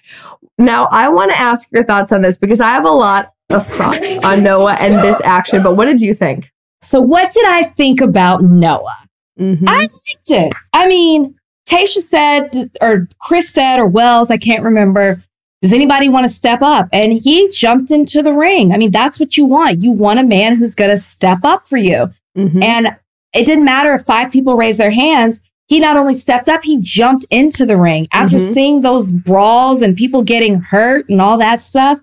[0.59, 3.65] Now, I want to ask your thoughts on this because I have a lot of
[3.65, 6.51] thoughts on Noah and this action, but what did you think?
[6.83, 8.95] So, what did I think about Noah?
[9.39, 9.67] Mm-hmm.
[9.67, 10.53] I liked it.
[10.73, 11.35] I mean,
[11.69, 15.21] Tayshia said, or Chris said, or Wells, I can't remember.
[15.61, 16.87] Does anybody want to step up?
[16.93, 18.71] And he jumped into the ring.
[18.71, 19.81] I mean, that's what you want.
[19.81, 22.09] You want a man who's going to step up for you.
[22.37, 22.63] Mhm.
[22.63, 22.87] And
[23.33, 25.41] it didn't matter if five people raised their hands.
[25.67, 28.53] he not only stepped up, he jumped into the ring after Mhm.
[28.53, 31.97] seeing those brawls and people getting hurt and all that stuff.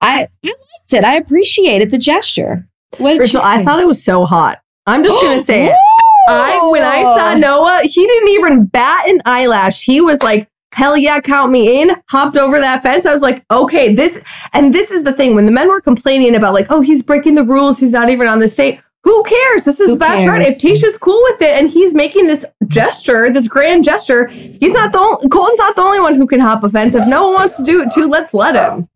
[0.00, 1.04] I, I liked it.
[1.04, 2.66] I appreciated the gesture.
[2.96, 4.60] What Rachel, I thought it was so hot.
[4.86, 5.76] I'm just gonna say it.
[6.32, 7.38] I when I saw oh.
[7.38, 9.82] Noah, he didn't even bat an eyelash.
[9.82, 13.06] He was like, "Hell yeah, count me in." Hopped over that fence.
[13.06, 14.18] I was like, "Okay, this."
[14.52, 17.34] And this is the thing when the men were complaining about like, "Oh, he's breaking
[17.34, 17.78] the rules.
[17.78, 19.64] He's not even on the state." Who cares?
[19.64, 20.46] This is Who Bachelorette.
[20.46, 24.92] If Tayshia's cool with it and he's making this gesture, this grand gesture, he's not
[24.92, 26.94] the only, Colton's not the only one who can hop a fence.
[26.94, 28.88] If no one wants to do it too, let's let him.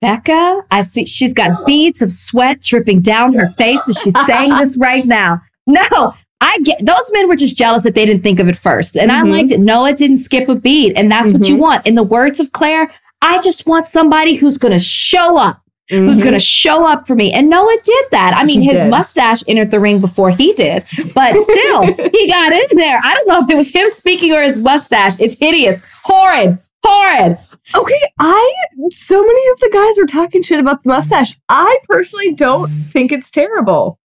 [0.00, 4.50] Becca, I see she's got beads of sweat dripping down her face as she's saying
[4.50, 5.40] this right now.
[5.66, 8.96] No, I get those men were just jealous that they didn't think of it first.
[8.96, 9.14] And Mhm.
[9.14, 9.60] I liked it.
[9.60, 10.92] Noah didn't skip a beat.
[10.96, 11.60] And that's what you Mhm.
[11.60, 11.86] want.
[11.86, 12.90] In the words of Clare,
[13.22, 16.22] I just want somebody who's going to show up, who's Mhm.
[16.22, 17.32] going to show up for me.
[17.32, 18.34] And Noah did that.
[18.36, 22.66] I mean, his mustache entered the ring before he did, but still, he got in
[22.76, 23.00] there.
[23.02, 25.14] I don't know if it was him speaking or his mustache.
[25.18, 27.38] It's hideous, horrid, horrid.
[27.74, 28.52] Okay, I
[28.92, 31.34] so many of the guys are talking shit about the mustache.
[31.48, 33.98] I personally don't think it's terrible.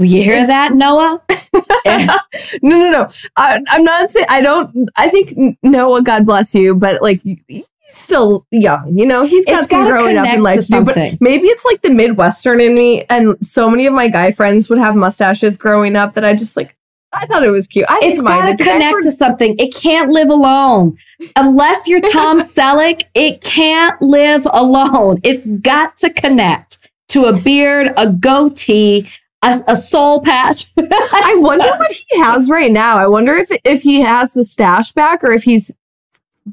[0.00, 1.22] You hear that, Noah?
[2.62, 3.10] no, no, no.
[3.36, 4.88] I, I'm not saying I don't.
[4.96, 8.96] I think Noah, God bless you, but like he's still young.
[8.96, 10.84] You know, he's got It's some growing up in life to do.
[10.84, 14.70] But maybe it's like the Midwestern in me, and so many of my guy friends
[14.70, 16.74] would have mustaches growing up that I just like.
[17.12, 17.86] I thought it was cute.
[17.88, 19.56] I It's got to connect to something.
[19.58, 20.96] It can't live alone.
[21.34, 25.18] Unless you're Tom Selleck, it can't live alone.
[25.24, 29.10] It's got to connect to a beard, a goatee,
[29.42, 30.66] a, a soul patch.
[30.78, 32.96] I wonder what he has right now.
[32.98, 35.70] I wonder if if he has the stash back or if he's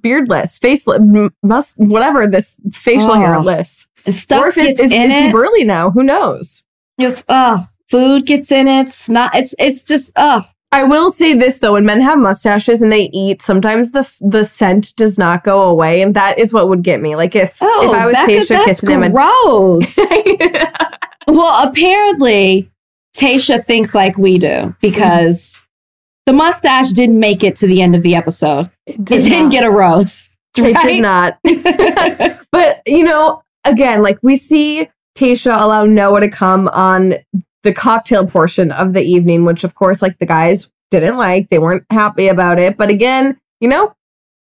[0.01, 3.19] beardless, faceless, m- must whatever this facial Oh.
[3.19, 3.85] hairless.
[4.09, 5.91] Stuff or if gets is, in is he burly now?
[5.91, 6.63] Who knows?
[6.97, 8.89] It's, uh, food gets in it.
[8.89, 9.35] Snot.
[9.35, 13.09] It's it's just uh I will say this though: when men have mustaches and they
[13.13, 17.01] eat, sometimes the the scent does not go away, and that is what would get
[17.01, 17.15] me.
[17.15, 19.97] Like if oh, if I was Becca, Tayshia kissing him, and gross.
[21.27, 22.69] well, apparently,
[23.17, 25.59] Tayshia thinks like we do because
[26.25, 28.69] the mustache didn't make it to the end of the episode.
[28.85, 29.51] it didn't not.
[29.51, 30.29] get a rose.
[30.57, 31.39] It did not.
[32.51, 37.15] but you know, again, like we see Tayshia allow Noah to come on
[37.63, 41.49] the cocktail portion of the evening, which of course, like the guys didn't like.
[41.49, 42.77] They weren't happy about it.
[42.77, 43.93] But again, you know,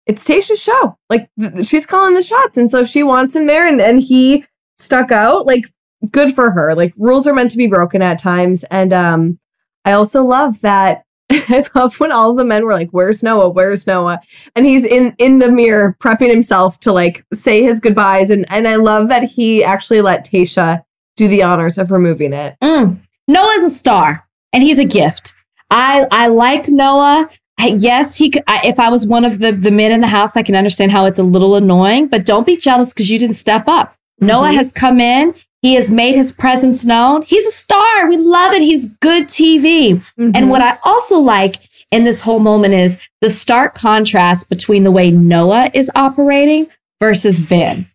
[0.06, 0.98] it's Tayshia's show.
[1.10, 4.00] Like th- she's calling the shots, and so if she wants him there, and and
[4.00, 4.46] he
[4.78, 5.46] stuck out.
[5.46, 5.66] Like
[6.12, 6.76] good for her.
[6.76, 9.40] Like rules are meant to be broken at times, and um,
[9.86, 11.04] I also love that.
[11.32, 13.50] I love when all the men were like, "Where's Noah?
[13.50, 14.20] Where's Noah?"
[14.56, 18.68] and he's in in the mirror prepping himself to like say his goodbyes and and
[18.68, 20.84] I love that he actually let Tayshia
[21.16, 22.56] do the honors of removing it.
[22.62, 23.00] Mm.
[23.28, 25.34] Noah's a star, and he's a gift.
[25.72, 27.28] I I like Noah.
[27.58, 28.30] I, yes, he.
[28.30, 30.56] Could, I, if I was one of the the men in the house, I can
[30.56, 32.08] understand how it's a little annoying.
[32.08, 33.96] But don't be jealous because you didn't step up.
[34.20, 34.56] Noah Mhm.
[34.56, 35.34] has come in.
[35.66, 37.24] He has made his presence known.
[37.24, 38.08] He's a star.
[38.08, 38.62] We love it.
[38.62, 39.96] He's good TV.
[39.96, 40.30] Mm-hmm.
[40.36, 41.56] And what I also like
[41.90, 46.68] in this whole moment is the stark contrast between the way Noah is operating
[47.00, 47.90] versus Ben.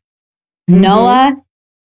[0.68, 0.80] Mhm.
[0.80, 1.36] Noah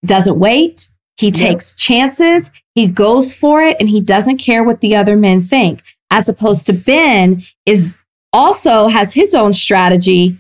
[0.04, 0.90] doesn't wait.
[1.18, 2.52] He takes chances.
[2.74, 5.84] He goes for it and he doesn't care what the other men think.
[6.10, 7.96] As opposed to Ben is
[8.34, 10.36] also has his own strategy.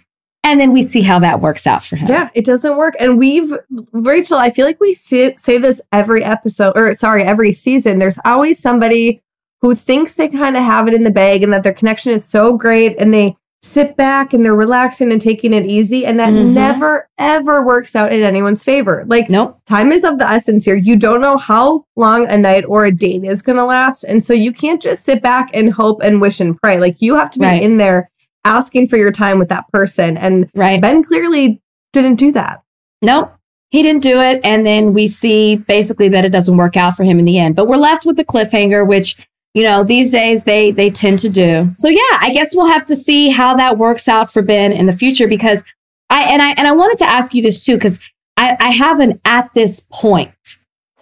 [0.46, 2.08] And then we see how that works out for him.
[2.08, 2.94] yeah, it doesn't work.
[3.00, 3.54] And we've
[3.92, 7.98] Rachel, I feel like we see, say this every episode or sorry, every season.
[8.00, 9.22] There's always somebody
[9.62, 12.24] who thinks they kind of have it in the bag and that their connection is
[12.24, 16.32] so great and they sit back and they're relaxing and taking it easy and that
[16.32, 16.54] Mhm.
[16.54, 19.04] never ever works out in anyone's favor.
[19.08, 19.56] Like Nope.
[19.66, 20.76] time is of the essence here.
[20.76, 24.04] You don't know how long a night or a date is going to last.
[24.04, 26.80] And so you can't just sit back and hope and wish and pray.
[26.80, 27.64] Like you have to be Right.
[27.64, 28.12] in there
[28.46, 30.18] asking for your time with that person.
[30.18, 30.80] And Right.
[30.80, 32.62] Ben clearly didn't do that.
[33.02, 33.34] Nope.
[33.72, 34.40] He didn't do it.
[34.46, 37.56] And then we see basically that it doesn't work out for him in the end.
[37.56, 39.18] But we're left with the cliffhanger, which,
[39.54, 41.70] you know, these days they they tend to do.
[41.80, 44.86] So yeah, I guess we'll have to see how that works out for Ben in
[44.86, 45.64] the future because
[46.10, 48.00] I and I and I wanted to ask you this too, because
[48.38, 50.34] I, I have an at this point,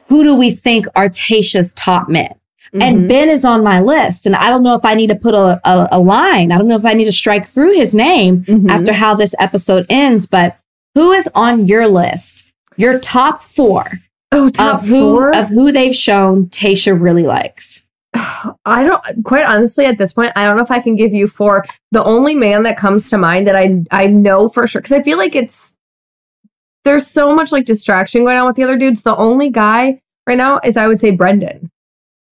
[0.08, 2.34] who do we think are Tayshia's top men?
[2.82, 4.26] And Ben is on my list.
[4.26, 6.52] And I don't know if I need to put a, a, a line.
[6.52, 8.70] I don't know if I need to strike through his name Mhm.
[8.72, 10.58] after how this episode ends, but
[10.96, 12.52] who is on your list?
[12.76, 13.92] Your top four
[14.32, 15.36] oh, top of who four?
[15.36, 17.84] of who they've shown Tayshia really likes.
[18.16, 21.28] I don't quite honestly at this point, I don't know if I can give you
[21.28, 21.66] four.
[21.92, 25.04] The only man that comes to mind that I I know for sure because I
[25.04, 25.74] feel like it's
[26.86, 29.04] there's so much like distraction going on with the other dudes.
[29.04, 31.70] The only guy right now is I would say Brendan.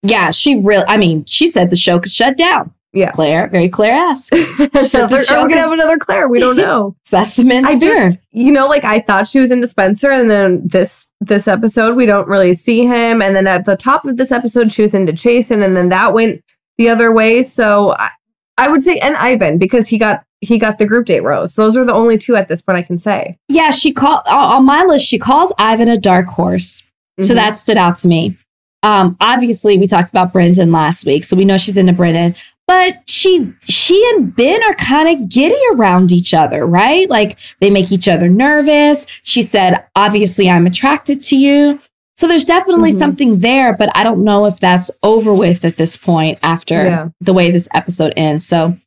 [0.04, 2.74] Yeah, she really I mean, she said the show could shut down.
[2.94, 3.12] Yeah.
[3.12, 4.34] Clare, very Clare-esque.
[4.88, 6.28] so we're gonna have another Clare.
[6.28, 6.94] We don't know.
[7.10, 10.30] That's the men's I just, you know, like I thought she was into Spencer, and
[10.30, 14.18] then this this episode we don't really see him, and then at the top of
[14.18, 16.44] this episode she was into Chasen, and then that went
[16.78, 17.44] the other way.
[17.44, 18.10] So I,
[18.58, 21.56] I would say and Ivan because he got he got the group date rose.
[21.56, 23.38] Those are the only two at this point I can say.
[23.48, 25.06] Yeah, she called on my list.
[25.06, 26.84] She calls Ivan a dark horse,
[27.22, 27.36] so Mhm.
[27.36, 28.36] that stood out to me.
[28.84, 32.36] Um, obviously, we talked about Brendan last week, so we know she's into Brendan.
[32.68, 37.10] But she, she and Ben are kind of giddy around each other, right?
[37.10, 39.08] Like they make each other nervous.
[39.24, 41.80] She said, "Obviously, I'm attracted to you."
[42.18, 42.98] So there's definitely Mhm.
[43.00, 47.08] something there, but I don't know if that's over with at this point after Yeah.
[47.20, 48.48] the way this episode ends.
[48.48, 48.78] So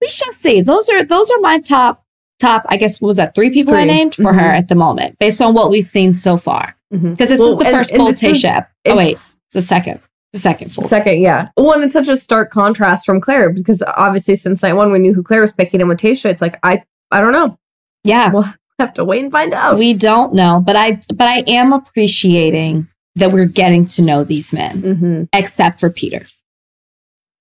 [0.00, 0.60] we shall see.
[0.62, 2.02] Those are those are my top
[2.40, 2.64] top.
[2.68, 4.58] I guess what was that three people I named for her Mhm.
[4.58, 6.76] at the moment, based on what we've seen so far.
[6.90, 8.66] Because this Well, is the first and full Tayshia.
[8.86, 9.18] Oh wait,
[9.54, 10.00] the second.
[10.34, 10.88] The second full.
[10.88, 11.48] Second, yeah.
[11.56, 14.98] Well, and it's such a stark contrast from Clare because obviously since night one we
[14.98, 17.56] knew who Clare was picking, and with Tayshia, it's like I I don't know.
[18.02, 19.78] yeah, We'll have to wait and find out.
[19.78, 24.52] we don't know, but I but I am appreciating that we're getting to know these
[24.52, 25.22] men, mm-hmm.
[25.32, 26.26] except for Peter.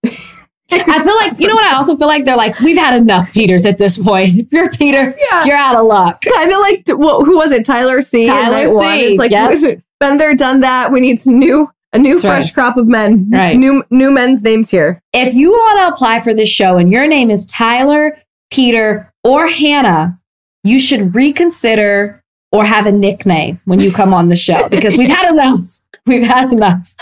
[0.06, 3.32] I feel like you know what I also feel like they're like we've had enough
[3.32, 4.32] Peters at this point.
[4.36, 5.46] If you're Peter, Yeah.
[5.46, 6.22] you're out of luck.
[6.22, 7.66] kind of like well, who was it?
[7.66, 8.26] Tyler C.
[8.26, 8.98] Tyler C, One.
[9.00, 9.82] It's like yep.
[10.00, 10.92] been there, done that.
[10.92, 12.54] We need some new, a new That's fresh right.
[12.54, 13.30] crop of men.
[13.32, 13.56] Right.
[13.56, 15.02] New new men's names here.
[15.14, 18.18] If you want to apply for this show and your name is Tyler,
[18.52, 20.20] Peter, or Hannah,
[20.64, 25.10] you should reconsider or have a nickname when you come on the show because we've
[25.10, 25.60] had enough.
[26.06, 26.94] We've had enough.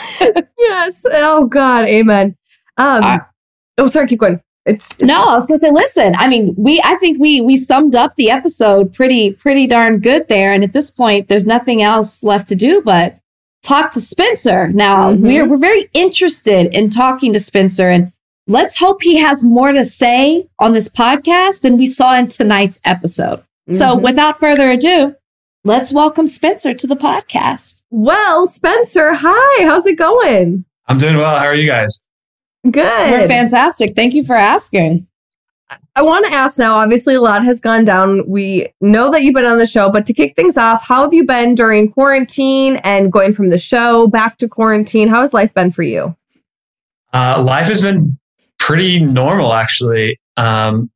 [0.58, 1.06] Yes.
[1.12, 1.86] Oh God.
[1.86, 2.36] Amen.
[2.78, 3.04] Um.
[3.04, 3.20] Uh,
[3.78, 4.08] oh, sorry.
[4.08, 4.42] Keep going.
[4.66, 7.96] It's No, I was gonna say, listen, I mean, we I think we we summed
[7.96, 10.54] up the episode pretty pretty darn good there.
[10.54, 13.18] And at this point, there's nothing else left to do but
[13.64, 14.68] talk to Spencer.
[14.70, 15.22] Now Mhm.
[15.22, 18.12] we're we're very interested in talking to Spencer and
[18.48, 22.80] let's hope he has more to say on this podcast than we saw in tonight's
[22.86, 23.42] episode.
[23.72, 24.02] So Mhm.
[24.02, 25.16] without further ado,
[25.64, 27.76] let's welcome Spencer to the podcast.
[27.92, 29.14] well, Spencer.
[29.14, 29.64] Hi.
[29.66, 30.64] How's it going?
[30.88, 31.38] I'm doing well.
[31.38, 32.08] How are you guys?
[32.70, 33.12] Good.
[33.12, 33.96] We're fantastic.
[33.96, 35.08] Thank you for asking.
[35.96, 36.76] I want to ask now.
[36.76, 38.28] Obviously, a lot has gone down.
[38.28, 41.14] We know that you've been on the show, but to kick things off, how have
[41.14, 45.08] you been during quarantine and going from the show back to quarantine?
[45.08, 46.16] How has life been for you?
[47.14, 48.18] Uh, life has been
[48.60, 50.20] pretty normal, actually.
[50.38, 50.90] Um,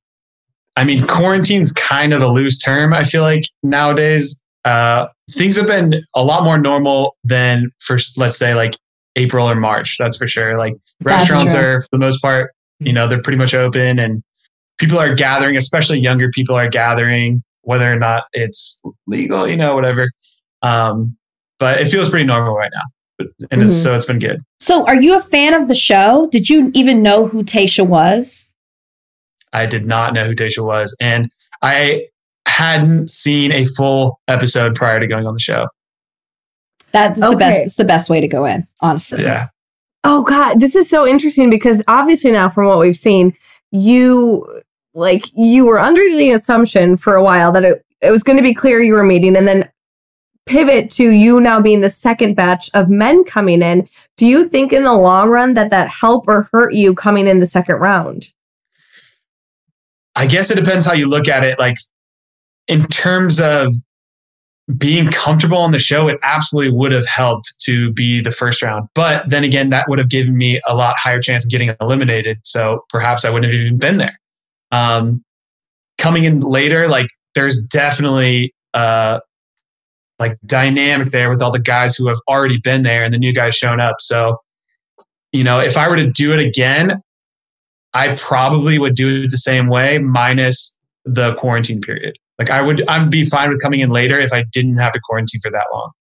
[0.77, 2.93] I mean, quarantine's kind of a loose term.
[2.93, 8.37] I feel like nowadays uh, things have been a lot more normal than for, let's
[8.37, 8.75] say, like
[9.15, 9.97] April or March.
[9.97, 10.57] That's for sure.
[10.57, 14.21] Like restaurants are, for the most part, you know, they're pretty much open, and
[14.77, 15.57] people are gathering.
[15.57, 20.09] Especially younger people are gathering, whether or not it's legal, you know, whatever.
[20.61, 21.15] Um,
[21.59, 22.81] but it feels pretty normal right now,
[23.17, 23.83] but, and it's, Mhm.
[23.83, 24.41] so it's been good.
[24.59, 26.27] So are you a fan of the show?
[26.31, 28.45] Did you even know who Tayshia was?
[29.53, 32.07] I did not know who Tayshia was, and I
[32.47, 35.67] hadn't seen a full episode prior to going on the show.
[36.91, 37.65] That's the best.
[37.65, 39.21] It's the best way to go in, honestly.
[39.23, 39.47] Yeah,
[40.03, 43.33] Oh God, this is so interesting because obviously now from what we've seen,
[43.71, 44.61] you
[44.95, 48.43] like you were under the assumption for a while that it, it was going to
[48.43, 49.69] be Clare you were meeting and then
[50.45, 53.87] pivot to you now being the second batch of men coming in.
[54.15, 57.39] Do you think in the long run that that help or hurt you coming in
[57.39, 58.31] the second round?
[60.15, 61.59] I guess it depends how you look at it.
[61.59, 61.75] Like
[62.67, 63.73] in terms of
[64.77, 68.87] being comfortable on the show, it absolutely would have helped to be the first round.
[68.95, 72.37] But then again, that would have given me a lot higher chance of getting eliminated.
[72.43, 74.17] So perhaps I wouldn't have even been there.
[74.75, 75.23] Um,
[75.97, 79.19] coming in later, like there's definitely uh,
[80.19, 83.33] like dynamic there with all the guys who have already been there and the new
[83.33, 83.95] guys showing up.
[83.99, 84.37] So,
[85.31, 87.01] you know, if I were to do it again,
[87.93, 92.17] I probably would do it the same way, minus the quarantine period.
[92.39, 94.99] Like I would, I'd be fine with coming in later if I didn't have to
[95.03, 95.91] quarantine for that long.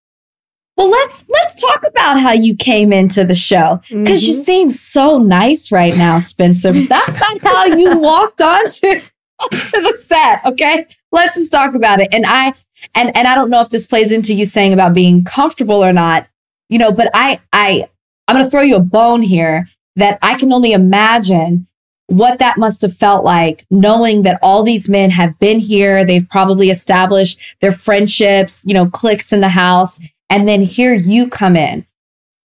[0.76, 4.44] Well, let's let's talk about how you came into the show because you Mhm.
[4.44, 6.72] seem so nice right now, Spencer.
[6.88, 9.00] That's not how you walked onto
[9.40, 10.44] onto the set.
[10.44, 12.08] Okay, let's just talk about it.
[12.12, 12.54] And I
[12.94, 15.92] and and I don't know if this plays into you saying about being comfortable or
[15.92, 16.26] not.
[16.68, 17.84] You know, but I I
[18.26, 21.68] I'm going to throw you a bone here that I can only imagine
[22.08, 26.28] what that must have felt like knowing that all these men have been here they've
[26.28, 29.98] probably established their friendships you know cliques in the house
[30.30, 31.86] and then here you come in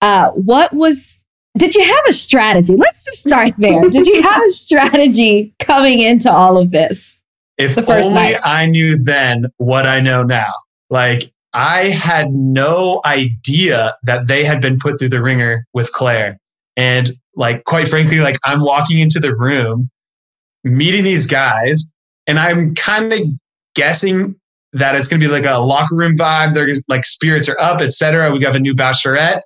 [0.02, 1.20] uh what was
[1.58, 6.02] did you have a strategy let's just start there did you have a strategy coming
[6.02, 7.20] into all of this
[7.58, 8.38] If The first only night.
[8.46, 10.54] I knew then what I know now.
[10.90, 16.38] Like I had no idea that they had been put through the ringer with Clare.
[16.78, 19.90] And like quite frankly, like I'm walking into the room,
[20.64, 21.92] meeting these guys,
[22.28, 23.20] and I'm kind of
[23.76, 24.36] guessing
[24.74, 26.54] that it's going to be like a locker room vibe.
[26.54, 28.32] They're like spirits are up, etc.
[28.32, 29.42] We have a new bachelorette.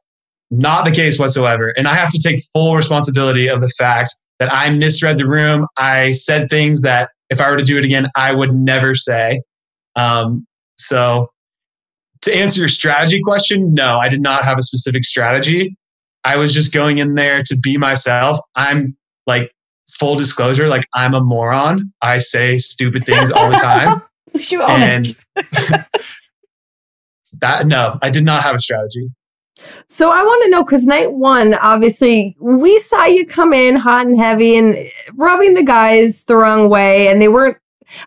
[0.52, 1.74] Not the case whatsoever.
[1.78, 5.66] And I have to take full responsibility of the fact that I misread the room.
[5.78, 9.42] I said things that if I were to do it again, I would never say.
[9.96, 10.46] Um,
[10.78, 11.30] so
[12.22, 15.76] to answer your strategy question, no, I did not have a specific strategy.
[16.24, 18.40] I was just going in there to be myself.
[18.56, 18.96] I'm
[19.28, 19.52] like
[19.90, 21.92] full disclosure, like I'm a moron.
[22.02, 24.02] I say stupid things all the time.
[24.34, 25.06] You own and
[27.40, 29.10] that no, I did not have a strategy.
[29.88, 34.06] So I want to know because night one, obviously, we saw you come in hot
[34.06, 34.78] and heavy and
[35.14, 37.58] rubbing the guys the wrong way, and they weren't.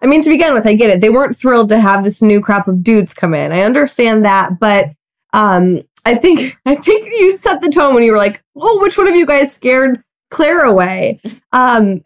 [0.02, 1.00] I mean, to begin with, I get it.
[1.00, 3.52] They weren't thrilled to have this new crop of dudes come in.
[3.52, 4.90] I understand that, but
[5.32, 8.98] um, I think I think you set the tone when you were like, "Oh, which
[8.98, 11.20] one of you guys scared Clare away?"
[11.52, 12.04] Um,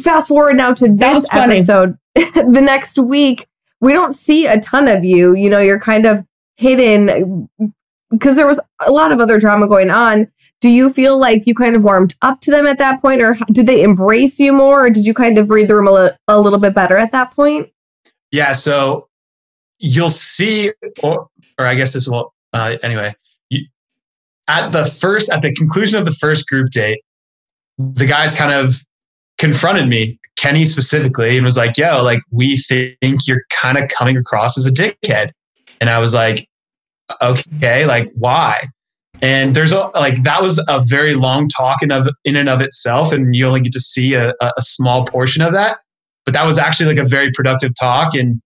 [0.00, 1.96] fast forward now to this episode.
[2.14, 3.46] the next week,
[3.82, 5.34] we don't see a ton of you.
[5.34, 6.24] You know, you're kind of
[6.56, 7.50] hidden
[8.10, 10.28] because there was a lot of other drama going on.
[10.60, 13.36] Do you feel like you kind of warmed up to them at that point, or
[13.50, 16.10] did they embrace you more, or did you kind of read the room a, li-
[16.28, 17.68] a little bit better at that point?
[18.30, 19.08] Yeah, so
[19.78, 20.72] you'll see,
[21.02, 21.28] or,
[21.58, 23.12] or I guess this will, uh, anyway,
[23.50, 23.66] you,
[24.46, 27.02] at the first, at the conclusion of the first group date,
[27.78, 28.72] the guys kind of
[29.42, 34.16] confronted me, Kenny specifically, and was like, yo, like, we think you're kind of coming
[34.16, 35.32] across as a dickhead.
[35.80, 36.48] And I was like,
[37.20, 38.60] okay, like, why?
[39.20, 42.60] And there's a, like, that was a very long talk in, of, in and of
[42.60, 43.10] itself.
[43.10, 45.78] And you only get to see a, a small portion of that.
[46.24, 48.14] But that was actually like a very productive talk.
[48.14, 48.40] And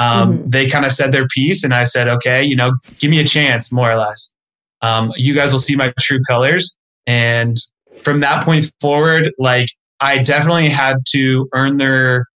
[0.00, 0.50] um, Mhm.
[0.50, 1.62] they kind of said their piece.
[1.62, 4.34] And I said, okay, you know, give me a chance, more or less.
[4.82, 6.76] Um, you guys will see my true colors.
[7.06, 7.56] And
[8.02, 9.68] from that point forward, like,
[10.00, 12.26] I definitely had to earn their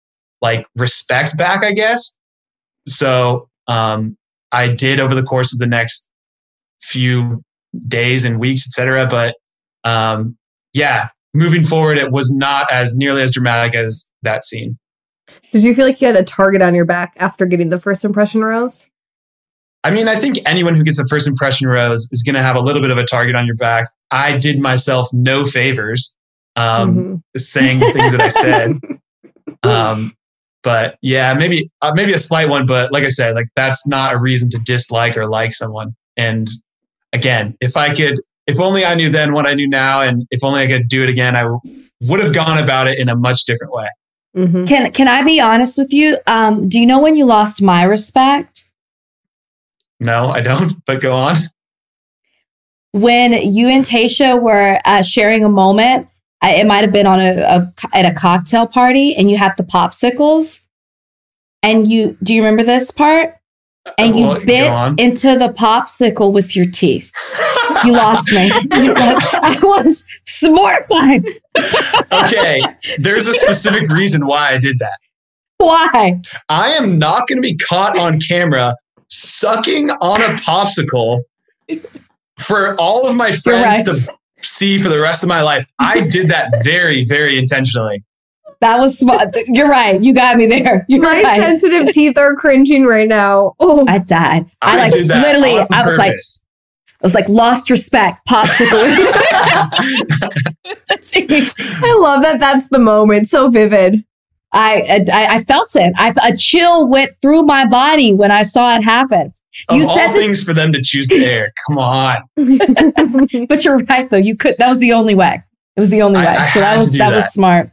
[0.42, 2.18] like respect back, I guess.
[2.86, 4.16] So um,
[4.52, 6.12] I did over the course of the next
[6.82, 7.42] few
[7.88, 9.06] days and weeks, etc.
[9.06, 9.36] But
[9.84, 10.36] um,
[10.74, 14.78] yeah, moving forward, it was not as nearly as dramatic as that scene.
[15.52, 18.04] Did you feel like you had a target on your back after getting the first
[18.04, 18.88] impression rose?
[19.82, 22.56] I mean, I think anyone who gets a first impression rose is going to have
[22.56, 23.88] a little bit of a target on your back.
[24.10, 26.16] I did myself no favors
[26.56, 27.22] um, Mhm.
[27.40, 28.78] saying the things that I said.
[29.62, 30.14] Um,
[30.62, 34.12] but yeah, maybe uh, maybe a slight one, but like I said, like that's not
[34.12, 35.94] a reason to dislike or like someone.
[36.16, 36.48] And
[37.14, 40.44] again, if I could, if only I knew then what I knew now, and if
[40.44, 41.60] only I could do it again, I w-
[42.08, 43.88] would have gone about it in a much different way.
[44.36, 44.66] Mhm.
[44.66, 46.18] Can Can I be honest with you?
[46.26, 48.64] Um, do you know when you lost my respect?
[50.00, 50.72] No, I don't.
[50.86, 51.36] But go on.
[52.92, 56.10] When you and Tayshia were uh, sharing a moment,
[56.44, 59.56] I, it might have been on a, a at a cocktail party, and you had
[59.56, 60.60] the popsicles,
[61.62, 63.34] and you do you remember this part?
[63.96, 67.10] And you Well, bit into the popsicle with your teeth.
[67.84, 68.50] You lost me.
[68.72, 70.06] I was
[70.42, 71.24] mortified.
[72.12, 72.60] okay,
[72.98, 74.98] there's a specific reason why I did that.
[75.58, 76.20] Why?
[76.50, 78.74] I am not going to be caught on camera
[79.08, 81.22] sucking on a popsicle
[82.38, 83.84] for all of my friends right.
[83.86, 84.14] to
[84.44, 85.66] see for the rest of my life.
[85.78, 88.02] I did that very, very intentionally.
[88.60, 89.34] That was smart.
[89.46, 90.02] You're right.
[90.02, 90.86] You got me there.
[90.88, 91.40] You're My right.
[91.40, 93.54] sensitive teeth are cringing right now.
[93.60, 94.50] Oh, I died.
[94.62, 95.66] I, I, like did that literally.
[95.70, 96.14] I was like.
[97.02, 98.26] I was like, lost respect.
[98.26, 98.70] Popsicle.
[100.64, 102.38] I love that.
[102.40, 103.28] That's the moment.
[103.28, 104.02] So vivid.
[104.54, 105.92] I, I I felt it.
[105.98, 109.34] I a chill went through my body when I saw it happen.
[109.68, 112.16] Of you all that- things for them to choose the air, come on.
[113.48, 114.16] But you're right though.
[114.16, 114.56] You could.
[114.58, 115.42] That was the only way.
[115.76, 116.36] It was the only I- way.
[116.36, 117.70] I so that was to do that, was smart.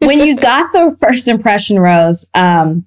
[0.00, 2.86] when you got the first impression rose, um,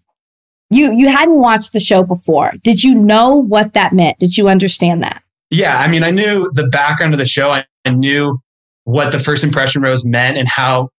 [0.69, 2.53] you you hadn't watched the show before.
[2.63, 4.19] Did you know what that meant?
[4.19, 5.21] Did you understand that?
[5.49, 7.51] Yeah, I mean, I knew the background of the show.
[7.51, 8.37] I, I knew
[8.83, 10.89] what the first impression rose meant and how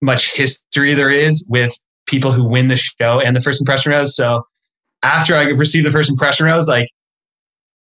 [0.00, 1.74] much history there is with
[2.06, 4.16] people who win the show and the first impression rose.
[4.16, 4.42] So
[5.02, 6.88] after I received the first impression rose, like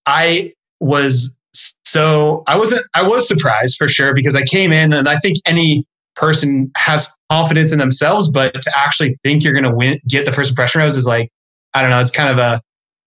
[0.07, 5.09] I was so I wasn't I was surprised for sure because I came in and
[5.09, 5.85] I think any
[6.17, 10.51] person has confidence in themselves, but to actually think you're gonna win get the first
[10.51, 11.31] impression rose is like
[11.75, 12.61] I don't know, it's kind of a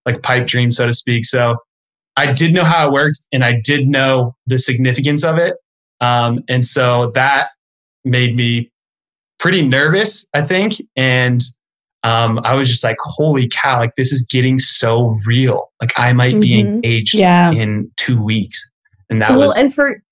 [0.06, 1.24] like pipe dream, so to speak.
[1.24, 1.56] So
[2.16, 5.56] I did know how it worked and I did know the significance of it.
[6.00, 7.50] Um, and so that
[8.04, 8.70] made me
[9.38, 10.74] pretty nervous, I think.
[10.96, 11.42] And
[12.04, 15.70] um, I was just like, holy cow, like this is getting so real.
[15.80, 16.60] Like I might be Mhm.
[16.60, 17.52] engaged Yeah.
[17.52, 18.70] in two weeks.
[19.10, 20.02] And that well, was and for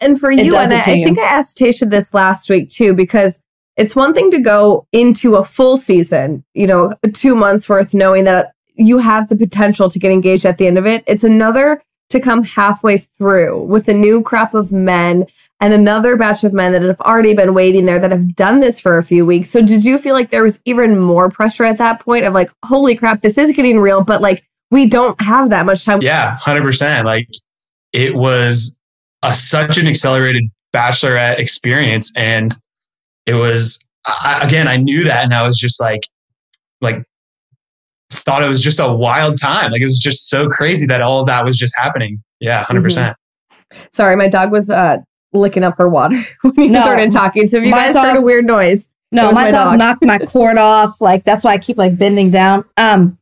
[0.00, 2.94] and for you, and I, to I think I asked Tayshia this last week too,
[2.94, 3.40] because
[3.76, 8.24] it's one thing to go into a full season, you know, two months worth, knowing
[8.24, 11.02] that you have the potential to get engaged at the end of it.
[11.06, 15.26] It's another to come halfway through with a new crop of men
[15.60, 18.78] and another batch of men that have already been waiting there that have done this
[18.78, 19.50] for a few weeks.
[19.50, 22.50] So did you feel like there was even more pressure at that point of like,
[22.64, 26.00] holy crap, this is getting real, but like we don't have that much time.
[26.02, 27.06] Yeah, hundred percent.
[27.06, 27.28] Like
[27.92, 28.78] it was
[29.22, 30.44] a such an accelerated
[30.74, 32.52] bachelorette experience, and
[33.26, 34.68] it was I, again.
[34.68, 36.06] I knew that, and I was just like,
[36.80, 37.02] like
[38.10, 39.72] thought it was just a wild time.
[39.72, 42.22] Like it was just so crazy that all of that was just happening.
[42.40, 43.16] Yeah, 100 percent.
[43.92, 44.98] Sorry, my dog was uh
[45.38, 47.48] licking up her water when you No, started talking.
[47.48, 49.78] So if you my guys heard a weird noise, No, was my, my dog, dog.
[49.78, 51.00] knocked my cord off.
[51.00, 52.64] Like that's why I keep like bending down.
[52.76, 53.18] Um,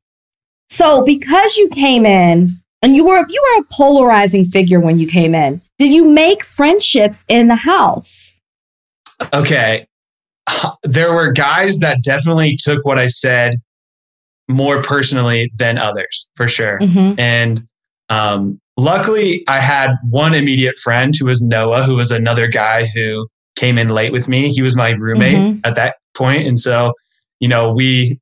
[0.71, 2.51] so because you came in
[2.83, 6.45] and you were you were a polarizing figure when you came in, did you make
[6.45, 8.33] friendships in the house?
[9.33, 9.87] Okay,
[10.83, 13.61] there were guys that definitely took what I said
[14.49, 16.79] more personally than others, for sure.
[16.81, 17.19] Mhm.
[17.19, 17.61] And
[18.11, 23.27] um, luckily, I had one immediate friend who was Noah, who was another guy who
[23.57, 24.49] came in late with me.
[24.51, 25.61] He was my roommate Mhm.
[25.65, 26.93] at that point, and so
[27.41, 28.19] you know we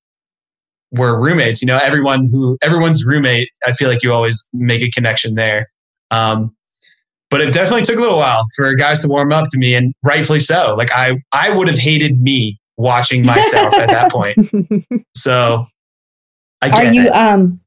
[0.93, 1.61] were roommates.
[1.63, 3.49] You know, everyone who everyone's roommate.
[3.67, 5.67] I feel like you always make a connection there.
[6.11, 6.55] Um,
[7.31, 9.93] but it definitely took a little while for guys to warm up to me, and
[10.05, 10.75] rightfully so.
[10.79, 14.37] Like I, I would have hated me watching myself at that point.
[15.17, 15.67] So
[16.63, 17.09] I Are you it.
[17.09, 17.61] um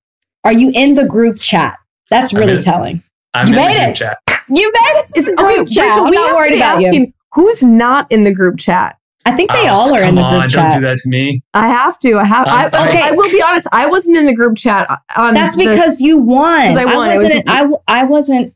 [0.45, 1.77] are you in the group chat?
[2.09, 3.03] That's I'm really in- telling.
[3.33, 3.95] I'm you in made the group it.
[3.95, 4.17] chat.
[4.49, 5.85] You made it to the Okay, group chat.
[5.89, 7.13] Rachel, I'm not worried to be about you.
[7.33, 8.97] Who's not in the group chat?
[9.25, 11.09] I think they Oh, all are in come the on, group Don't do that to
[11.09, 11.41] me.
[11.53, 12.17] I have to.
[12.17, 12.47] I have.
[12.47, 13.01] I, I, okay.
[13.01, 13.67] I will be honest.
[13.73, 14.87] I wasn't in the group chat
[15.17, 15.33] on.
[15.33, 16.77] That's the- because you won.
[16.77, 17.09] I won.
[17.11, 17.49] It was- wasn't.
[17.49, 18.53] I, w- I wasn't.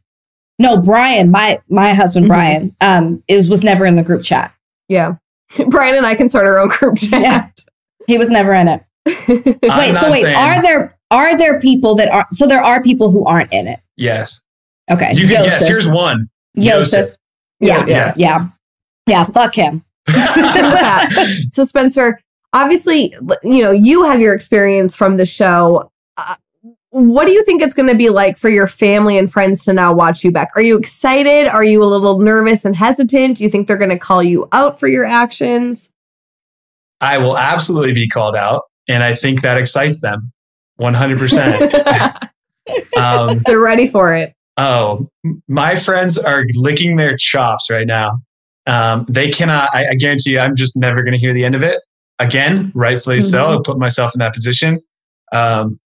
[0.60, 2.30] No, Brian, my my husband Mhm.
[2.30, 4.54] Brian, um, it was, was never in the group chat.
[4.88, 5.16] yeah.
[5.68, 7.22] Brian and I can start our own group chat.
[7.22, 7.48] Yeah.
[8.08, 8.82] He was never in it.
[9.06, 13.12] Wait, so wait, saying- are there are there people that are so there are people
[13.12, 13.80] who aren't in it?
[13.98, 14.44] Yes.
[14.90, 15.46] Okay, You can Yosef.
[15.60, 15.68] guess.
[15.68, 16.28] Here's one.
[16.56, 17.14] Yosef.
[17.60, 18.14] Yeah, Yeah.
[18.18, 18.48] yeah,
[19.08, 19.24] yeah.
[19.26, 19.84] Fuck him.
[21.54, 22.20] so Spencer,
[22.54, 25.92] obviously, you know you have your experience from the show.
[26.18, 26.36] Uh,
[26.90, 29.72] what do you think it's going to be like for your family and friends to
[29.74, 30.50] now watch you back?
[30.56, 31.48] Are you excited?
[31.48, 33.38] Are you a little nervous and hesitant?
[33.38, 35.90] Do you think they're going to call you out for your actions?
[37.00, 40.32] I will absolutely be called out, and I think that excites them.
[40.82, 42.30] 100%.
[42.98, 44.34] um, they're ready for it.
[44.58, 45.10] oh,
[45.48, 48.10] my friends are licking their chops right now.
[48.68, 51.56] Um, they cannot, I, I guarantee you, I'm just never going to hear the end
[51.56, 51.80] of it
[52.20, 53.46] again, rightfully so.
[53.48, 53.60] Mhm.
[53.60, 54.80] I put myself in that position.
[55.32, 55.80] Um,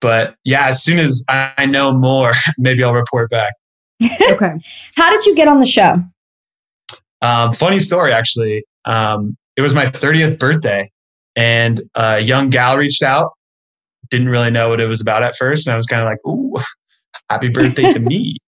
[0.00, 3.52] but yeah, as soon as I I know more, maybe I'll report back.
[4.02, 4.52] Okay.
[4.96, 6.02] How did you get on the show?
[7.22, 8.64] Um, funny story, actually.
[8.86, 10.90] Um, it was my 30th birthday,
[11.36, 13.32] and a young gal reached out.
[14.10, 16.18] Didn't really know what it was about at first, and I was kind of like,
[16.26, 16.54] "Ooh,
[17.30, 18.36] happy birthday to me."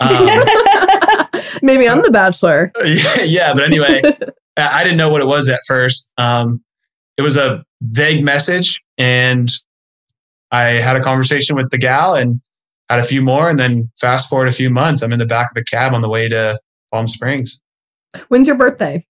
[0.00, 0.26] Um,
[1.62, 2.72] Maybe I'm the bachelor.
[2.84, 4.02] yeah, yeah, but anyway,
[4.56, 6.12] I I didn't know what it was at first.
[6.18, 6.62] Um,
[7.16, 9.48] it was a vague message, and
[10.50, 12.40] I had a conversation with the gal and
[12.90, 15.50] had a few more, and then fast forward a few months, I'm in the back
[15.52, 16.58] of a cab on the way to
[16.92, 17.60] Palm Springs,
[18.28, 19.06] When's your birthday?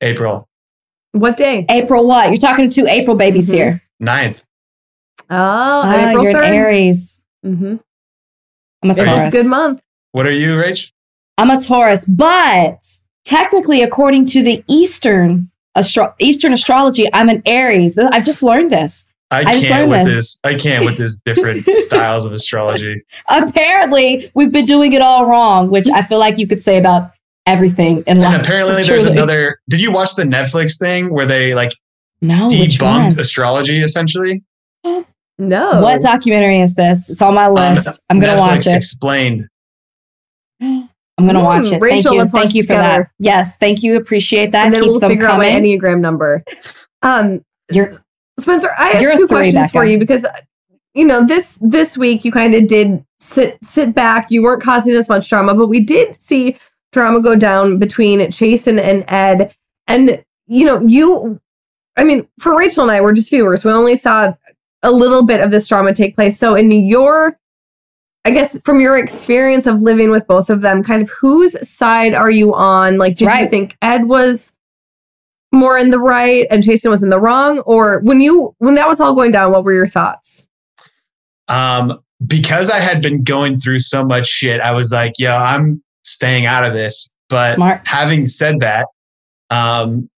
[0.00, 0.48] April
[1.12, 1.66] What day?
[1.68, 2.28] April what?
[2.30, 3.54] You're talking to two April babies Mhm.
[3.54, 3.82] here.
[4.02, 4.46] 9th.
[5.30, 5.36] Oh,
[5.84, 6.46] Ah, April you're 3rd.
[6.48, 7.18] an Aries.
[7.44, 7.76] Mm-hmm.
[8.82, 9.26] I'm a Taurus.
[9.26, 9.82] It's a good month.
[10.12, 10.92] What are you, Rach?
[11.38, 12.78] I'm a Taurus, but
[13.24, 17.98] technically, according to the Eastern astro- Eastern astrology, I'm an Aries.
[17.98, 19.06] I've just learned this.
[19.32, 20.14] I I can't with this.
[20.14, 20.40] this.
[20.44, 23.02] I can't with this different styles of astrology.
[23.28, 27.10] Apparently, we've been doing it all wrong, which I feel like you could say about
[27.44, 28.40] everything in And life.
[28.42, 29.58] apparently, there's another.
[29.68, 31.72] Did you watch the Netflix thing where they like
[32.22, 32.48] no.
[32.48, 34.42] Debunked astrology essentially?
[35.38, 35.82] No.
[35.82, 37.10] What documentary is this?
[37.10, 38.00] It's on my Um, list.
[38.10, 38.76] I'm gonna Netflix watch it.
[38.76, 39.48] Explained.
[40.60, 40.88] I'm
[41.26, 41.80] gonna Hmm, watch it.
[41.80, 42.18] Rachel, thank you.
[42.18, 43.10] let's watch Thank you it for that.
[43.18, 43.96] Yes, thank you.
[43.96, 44.66] Appreciate that.
[44.66, 45.46] and then Keep we'll them figure out my.
[45.46, 46.42] Enneagram number.
[47.02, 47.92] Um, You're
[48.40, 49.70] Spencer, I have You're two three, questions Becca.
[49.72, 50.24] for you because
[50.94, 54.30] you know this this week you kind of did sit sit back.
[54.30, 56.56] You weren't causing as much drama, but we did see
[56.92, 59.54] drama go down between Chasen and Ed.
[59.86, 61.40] And you know, you
[61.96, 63.64] I mean, for Rachel and I, we're just viewers.
[63.64, 64.34] We only saw
[64.86, 66.38] a little bit of this drama take place.
[66.38, 67.38] So in your
[68.24, 72.12] I guess from your experience of living with both of them, kind of whose side
[72.12, 72.98] are you on?
[72.98, 74.52] Like, did you think Ed was
[75.52, 77.60] more in the right and Chasen was in the wrong?
[77.66, 80.44] Or when you when that was all going down, what were your thoughts?
[81.46, 85.80] Um, because I had been going through so much shit, I was like, yeah, I'm
[86.04, 87.14] staying out of this.
[87.28, 87.86] But Smart.
[87.86, 88.86] having said that,
[89.50, 90.10] um,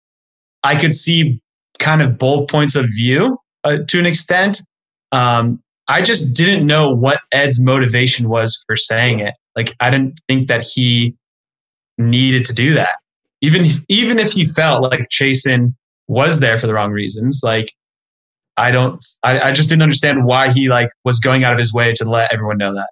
[0.65, 1.43] I could see
[1.79, 4.61] kind of both points of view uh, to an extent.
[5.13, 9.35] Um, I just didn't know what Ed's motivation was for saying it.
[9.57, 11.17] Like, I didn't think that he
[11.97, 12.97] needed to do that.
[13.41, 15.75] Even if, even if he felt like Chasen
[16.07, 17.73] was there for the wrong reasons, like
[18.57, 21.73] I don't, I, I just didn't understand why he like was going out of his
[21.73, 22.89] way to let everyone know that.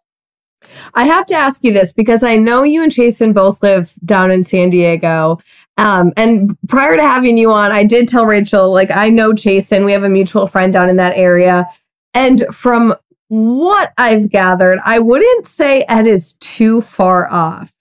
[0.95, 4.31] I have to ask you this because I know you and Chasen both live down
[4.31, 5.39] in San Diego.
[5.79, 9.85] Um, and prior to having you on, I did tell Rachel, like, I know Chasen.
[9.85, 11.67] We have a mutual friend down in that area.
[12.15, 12.95] And from
[13.29, 17.73] what I've gathered, I wouldn't say Ed is too far off.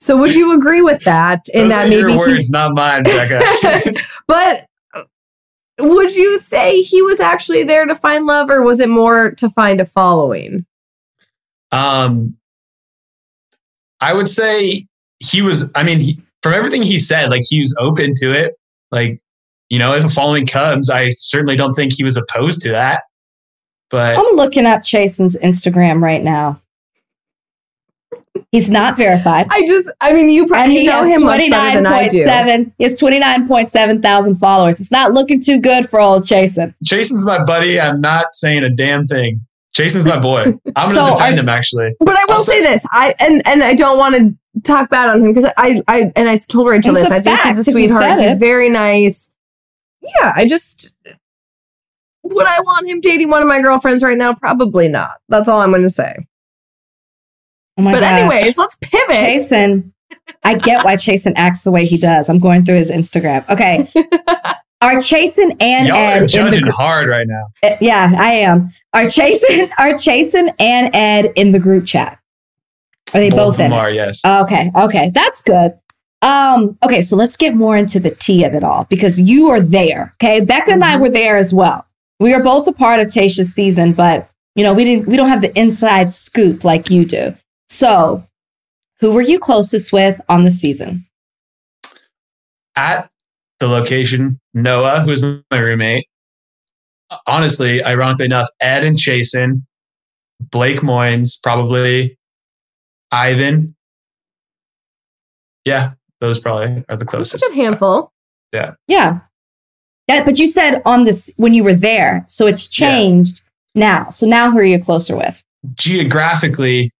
[0.00, 1.46] So would you agree with that?
[1.54, 3.42] In Those that maybe your he- not mine, Becca.
[4.26, 4.66] but
[5.80, 9.48] would you say he was actually there to find love or was it more to
[9.50, 10.66] find a following?
[11.72, 12.36] Um,
[14.00, 14.86] I would say
[15.20, 15.72] he was.
[15.74, 18.52] I mean, he, from everything he said, like he was open to it.
[18.92, 19.18] Like,
[19.70, 23.00] you know, if a following comes, I certainly don't think he was opposed to that.
[23.88, 26.60] But I'm looking up Chasen's Instagram right now.
[28.52, 29.46] He's not verified.
[29.48, 32.24] I just, I mean, you probably he know has him much better than I do.
[32.26, 32.72] 29.7.
[32.76, 34.80] He has 29.7 thousand followers.
[34.82, 36.74] It's not looking too good for old Chasen.
[36.84, 37.80] Chasen's my buddy.
[37.80, 39.40] I'm not saying a damn thing.
[39.74, 40.42] Chasen's my boy.
[40.76, 41.94] I'm gonna So defend are- him actually.
[42.00, 44.90] But I will I'll say say- this, I and and I don't want to talk
[44.90, 47.12] bad on him because I I and I told Rachel It's this.
[47.12, 48.20] I think he's a sweetheart.
[48.20, 49.32] He's very nice.
[50.02, 50.94] Yeah, I just
[52.22, 54.34] would I want him dating one of my girlfriends right now?
[54.34, 55.20] Probably not.
[55.28, 56.14] That's all I'm going to say.
[57.76, 58.20] Oh my but gosh.
[58.20, 59.10] anyways, let's pivot.
[59.10, 59.92] Chasen,
[60.42, 62.28] I get why Chasen acts the way he does.
[62.28, 63.48] I'm going through his Instagram.
[63.48, 63.88] Okay.
[64.80, 67.46] Are Chasen and Y'all Ed are in the judging hard right now.
[67.62, 68.68] Uh, Yeah, I am.
[68.92, 72.18] Are Chasen are Chasen and Ed in the group chat?
[73.12, 73.70] Are they both, of in?
[73.70, 73.82] them it?
[73.82, 74.24] are, yes.
[74.24, 75.72] Okay, okay, that's good.
[76.22, 79.60] Um, okay, so let's get more into the tea of it all because you are
[79.60, 80.12] there.
[80.14, 81.86] Okay, Becca and I were there as well.
[82.18, 85.06] We are both a part of Tayshia's season, but you know we didn't.
[85.06, 87.34] We don't have the inside scoop like you do.
[87.68, 88.24] So,
[89.00, 91.06] who were you closest with on the season?
[92.76, 93.10] At
[93.60, 96.06] the location, Noah, who was my roommate.
[97.26, 99.62] Honestly, ironically enough, Ed and Chasen,
[100.40, 102.16] Blake Moynes, probably
[103.14, 103.74] Ivan.
[105.64, 107.44] Yeah, those probably are the That's closest.
[107.44, 108.12] a good handful.
[108.52, 108.74] Yeah,
[110.08, 110.24] that.
[110.26, 112.88] But you said on this when you were there, so it's Yeah.
[112.90, 113.42] changed
[113.74, 114.10] now.
[114.10, 115.42] So now, who are you closer with?
[115.74, 116.90] Geographically,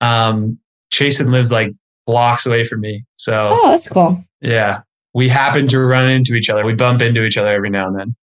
[0.00, 0.58] um,
[0.92, 1.70] Chasen lives like
[2.06, 3.04] blocks away from me.
[3.16, 4.22] So Oh, that's cool.
[4.40, 4.80] yeah,
[5.14, 6.64] we happen to run into each other.
[6.64, 8.14] We bump into each other every now and then.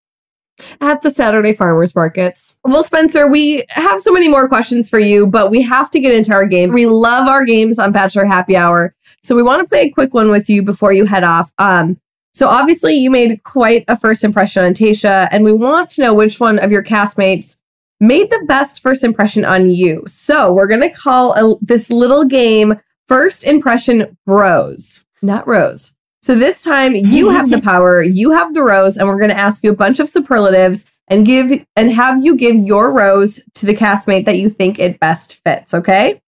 [0.80, 2.58] At the Saturday farmers markets.
[2.64, 6.14] Well, Spencer, we have so many more questions for you, but we have to get
[6.14, 6.72] into our game.
[6.72, 8.94] We love our games on Bachelor Happy Hour.
[9.22, 11.52] So we want to play a quick one with you before you head off.
[11.58, 12.00] Um,
[12.32, 16.14] so obviously you made quite a first impression on Tayshia, and we want to know
[16.14, 17.56] which one of your castmates
[18.00, 20.02] made the best first impression on you.
[20.06, 25.94] So we're going to call a, this little game First Impression Bros, not Rose.
[26.22, 29.36] So this time you have the power, you have the rose, and we're going to
[29.36, 33.66] ask you a bunch of superlatives and give and have you give your rose to
[33.66, 35.74] the castmate that you think it best fits.
[35.74, 36.20] Okay.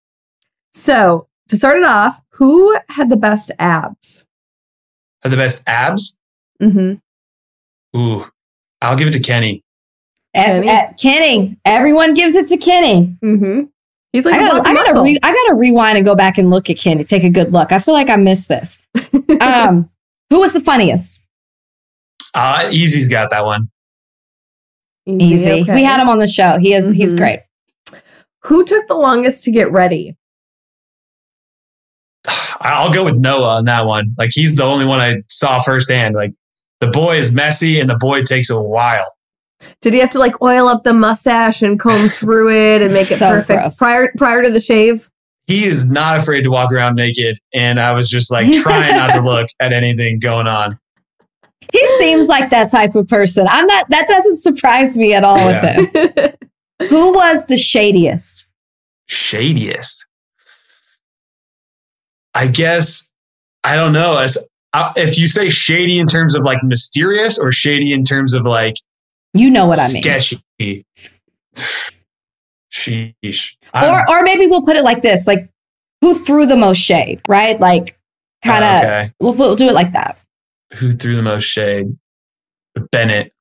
[0.75, 4.25] So to start it off, who had the best abs?
[5.23, 6.19] Have the best abs?
[6.61, 7.99] Mm-hmm.
[7.99, 8.27] Ooh,
[8.81, 9.63] I'll give it to Kenny.
[10.35, 10.67] Kenny?
[10.67, 10.95] Kenny?
[10.99, 11.57] Kenny.
[11.65, 13.17] Everyone gives it to Kenny.
[13.23, 13.65] Mm-hmm.
[14.13, 16.51] He's like I a gotta, I gotta, re- I gotta rewind and go back and
[16.51, 17.03] look at Kenny.
[17.05, 17.73] Take a good look.
[17.73, 18.83] I feel like I missed this.
[19.41, 19.89] Um,
[20.31, 21.19] who was the funniest?
[22.35, 23.69] Uh, Eazy's got that one.
[25.09, 25.63] Eazy.
[25.63, 25.75] okay.
[25.75, 26.59] We had him on the show.
[26.59, 26.93] He is.
[26.95, 27.19] He's Mhm.
[27.19, 27.41] great.
[28.45, 30.17] Who took the longest to get ready?
[32.61, 34.15] I'll go with Noah on that one.
[34.19, 36.15] Like he's the only one I saw firsthand.
[36.15, 36.33] Like
[36.81, 39.07] the boy is messy and the boy takes a while.
[39.81, 43.11] Did he have to like oil up the mustache and comb through it and make
[43.11, 43.77] it So perfect gross.
[43.79, 45.09] prior prior to the shave?
[45.47, 49.11] He is not afraid to walk around naked, and I was just like trying not
[49.13, 50.79] to look at anything going on.
[51.73, 53.47] He seems like that type of person.
[53.49, 53.89] I'm not.
[53.91, 55.81] That doesn't surprise me at all Yeah.
[55.81, 56.33] with him.
[56.89, 58.47] Who was the shadiest?
[59.09, 60.07] Shadiest.
[62.35, 63.13] I guess
[63.65, 64.17] I don't know.
[64.19, 64.39] As
[64.97, 68.75] if you say shady in terms of like mysterious or shady in terms of like
[69.35, 70.03] You know what I mean.
[70.03, 70.43] sketchy.
[72.73, 73.57] Sheesh.
[73.75, 75.49] I'm- Or, or maybe we'll put it like this: like,
[76.01, 77.21] who threw the most shade?
[77.29, 77.59] Right?
[77.61, 77.97] Like,
[78.45, 78.71] kind of.
[78.71, 79.11] Oh, okay.
[79.21, 80.19] We'll, we'll do it like that.
[80.75, 81.97] Who threw the most shade?
[82.91, 83.33] Bennett.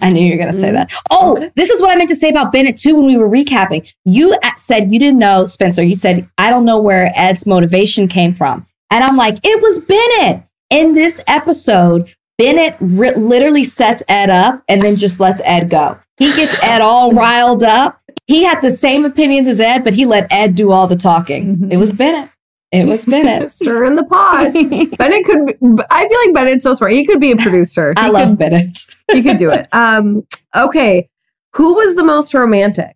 [0.00, 0.90] I knew you were going to say that.
[1.10, 3.90] Oh, this is what I meant to say about Bennett too when we were recapping.
[4.04, 5.82] You said you didn't know, Spencer.
[5.82, 8.66] You said, I don't know where Ed's motivation came from.
[8.90, 10.42] And I'm like, it was Bennett.
[10.70, 15.98] In this episode, Bennett ri- literally sets Ed up and then just lets Ed go.
[16.18, 18.00] He gets Ed all riled up.
[18.26, 21.68] He had the same opinions as Ed, but he let Ed do all the talking.
[21.70, 22.30] It was Bennett.
[22.70, 23.50] It was Bennett.
[23.52, 24.52] Stir in the pot.
[24.98, 25.46] Bennett could.
[25.46, 25.54] Be,
[25.90, 26.92] I feel like Bennett's so smart.
[26.92, 27.92] He could be a producer.
[27.96, 28.66] I love could, Bennett.
[29.10, 29.66] He could do it.
[29.72, 30.24] Um.
[30.54, 31.08] Okay.
[31.54, 32.94] Who was the most romantic?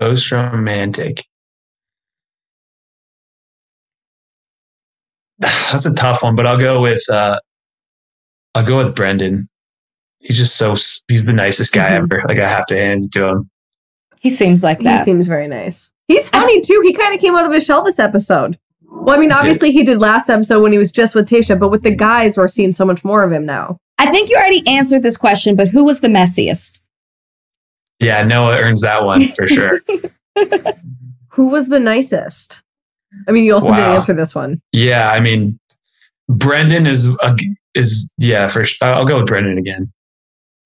[0.00, 1.24] Most romantic.
[5.38, 7.38] That's a tough one, but I'll go with uh
[8.56, 9.46] I'll go with Brendan.
[10.20, 10.74] He's just so
[11.08, 12.04] he's the nicest guy Mhm.
[12.12, 12.24] ever.
[12.28, 13.50] Like I have to hand it to him.
[14.18, 15.00] He seems like that.
[15.00, 15.90] He seems very nice.
[16.08, 16.80] He's funny too.
[16.82, 18.58] He kind of came out of his shell this episode.
[18.88, 21.68] Well, I mean, obviously he did last episode when he was just with Tayshia, but
[21.70, 23.76] with the guys, we're seeing so much more of him now.
[23.98, 26.80] I think you already answered this question, but who was the messiest?
[28.00, 29.80] Yeah, Noah earns that one for sure.
[31.30, 32.60] Who was the nicest?
[33.28, 34.60] I mean, you also didn't answer this one.
[34.72, 35.58] yeah, I mean
[36.28, 37.36] Brendan is a,
[37.76, 38.88] is yeah, for sure.
[38.88, 39.92] I'll go with Brendan again.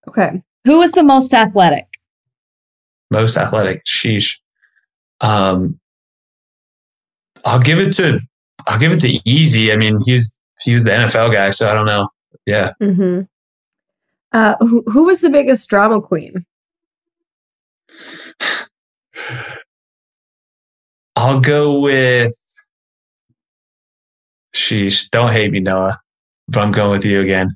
[0.08, 0.42] Okay.
[0.64, 1.86] Who was the most athletic?
[3.10, 3.84] Most athletic.
[3.84, 4.38] Sheesh.
[5.20, 5.78] Um
[7.44, 8.20] I'll give it to
[8.66, 9.72] I'll give it to Eazy.
[9.72, 12.08] I mean, he's he was the NFL guy, so I don't know.
[12.46, 12.72] Yeah.
[12.82, 13.22] Mm-hmm.
[14.32, 16.44] Uh, who, who was the biggest drama queen?
[21.16, 22.32] I'll go with
[24.54, 25.10] Sheesh.
[25.10, 25.98] Don't hate me, Noah.
[26.50, 27.48] But I'm going with you again.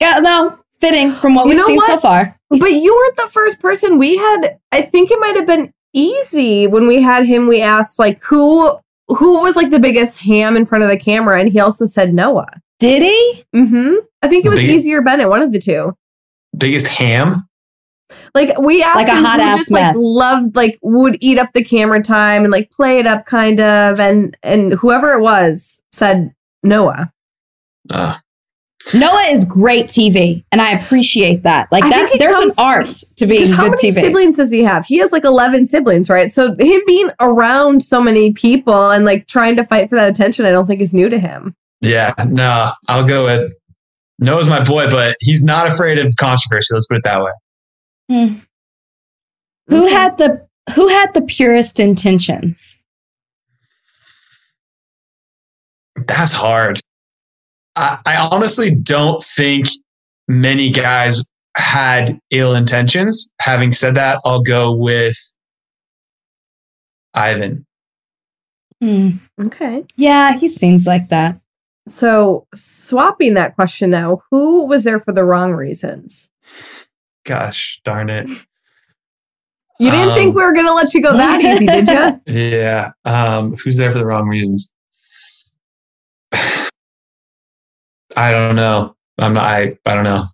[0.00, 1.86] Yeah, no, fitting from what You we've know seen what?
[1.86, 2.36] so far.
[2.50, 4.58] But you weren't the first person we had.
[4.72, 7.46] I think it might have been Eazy when we had him.
[7.46, 8.78] We asked like who
[9.08, 12.12] who was like the biggest ham in front of the camera, and he also said
[12.12, 12.48] Noah.
[12.78, 13.44] Did he?
[13.54, 13.94] Mm-hmm.
[14.22, 15.94] I think it was Big- Eazy or Bennett, one of the two.
[16.58, 17.48] Biggest ham?
[18.34, 21.38] Like we asked Like a him hot who ass just like loved like would eat
[21.38, 25.22] up the camera time and like play it up kind of, and and whoever it
[25.22, 26.32] was said
[26.62, 27.10] Noah.
[27.90, 28.16] Uh,
[28.94, 31.70] Noah is great TV, and I appreciate that.
[31.72, 34.00] Like I that, there's comes- an art to being 'Cause how good many TV.
[34.00, 34.86] siblings does he have?
[34.86, 36.32] He has like eleven siblings, right?
[36.32, 40.46] So him being around so many people and like trying to fight for that attention,
[40.46, 41.54] I don't think is new to him.
[41.80, 43.52] yeah, no, I'll go with
[44.20, 46.72] Noah's my boy, but he's not afraid of controversy.
[46.72, 47.32] Let's put it that way.
[49.68, 52.76] Who had the Who had the purest intentions?
[56.06, 56.80] That's hard.
[57.76, 59.66] I, I honestly don't think
[60.28, 61.22] many guys
[61.56, 63.30] had ill intentions.
[63.40, 65.16] Having said that, I'll go with
[67.14, 67.66] Ivan.
[68.82, 69.10] Hmm.
[69.40, 69.84] Okay.
[69.96, 71.40] Yeah, he seems like that.
[71.88, 76.28] So swapping that question now, who was there for the wrong reasons?
[77.24, 78.28] Gosh darn it.
[79.78, 82.20] You didn't Um, think we were gonna let you go that easy, did you?
[82.26, 82.90] Yeah.
[83.04, 84.74] Um, who's there for the wrong reasons?
[88.16, 88.96] I don't know.
[89.18, 90.24] I'm not, I, I don't know.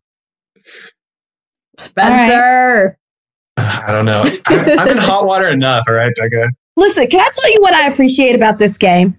[1.79, 2.99] Spencer.
[3.57, 4.25] I don't know.
[4.47, 5.85] I, I'm in hot water enough.
[5.89, 6.49] All right, Becca.
[6.77, 9.19] Listen, can I tell you what I appreciate about this game?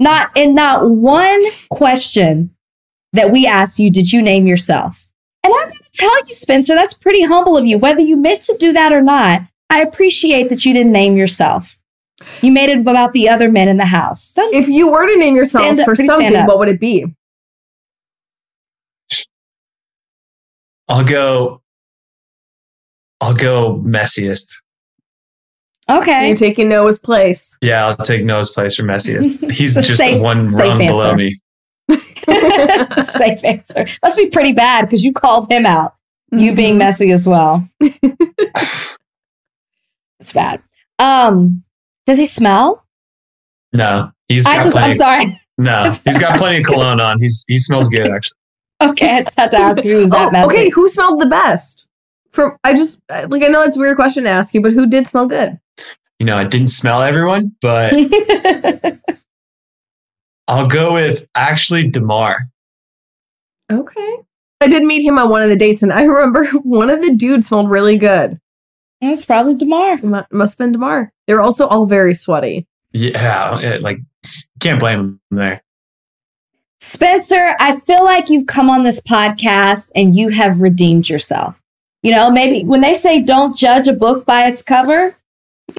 [0.00, 2.54] Not in not one question
[3.12, 5.08] that we asked you did you name yourself.
[5.42, 7.78] And I'm going to tell you, Spencer, that's pretty humble of you.
[7.78, 11.78] Whether you meant to do that or not, I appreciate that you didn't name yourself.
[12.42, 14.32] You made it about the other men in the house.
[14.36, 17.06] If you were to name yourself for pretty something, what would it be?
[20.88, 21.62] I'll go.
[23.20, 24.46] I'll go messiest.
[25.88, 26.28] So okay.
[26.28, 27.56] you're taking Noah's place.
[27.62, 29.50] Yeah, I'll take Noah's place for messiest.
[29.52, 31.34] He's just safe- one safe rung below me.
[31.88, 33.86] Safe answer.
[34.02, 35.94] Must be pretty bad because you called him out.
[36.32, 36.56] You Mm-hmm.
[36.56, 37.66] being messy as well.
[37.80, 38.82] it's
[40.34, 40.60] bad.
[40.98, 41.62] Um,
[42.06, 42.84] does he smell?
[43.72, 45.26] No, he's I got just, I'm sorry.
[45.58, 47.16] No, he's got plenty of cologne on.
[47.20, 48.35] He's he smells good actually.
[48.80, 50.46] Okay, I just had to ask you, was that Oh, messy?
[50.48, 51.88] okay, who smelled the best?
[52.32, 54.86] From I just like I know it's a weird question to ask you, but who
[54.86, 55.58] did smell good?
[56.18, 57.94] You know, I didn't smell everyone, but
[60.48, 62.38] I'll go with actually Demar.
[63.72, 64.16] Okay.
[64.60, 67.14] I did meet him on one of the dates, and I remember one of the
[67.14, 68.38] dudes smelled really good.
[69.00, 69.94] It's probably Demar.
[69.94, 71.12] It must have been Demar.
[71.26, 72.66] They were also all very sweaty.
[72.92, 73.98] Yeah, it- like
[74.60, 75.62] can't blame them there.
[76.86, 81.60] Spencer, I feel like you've come on this podcast and you have redeemed yourself.
[82.04, 85.16] You know, maybe when they say don't judge a book by its cover,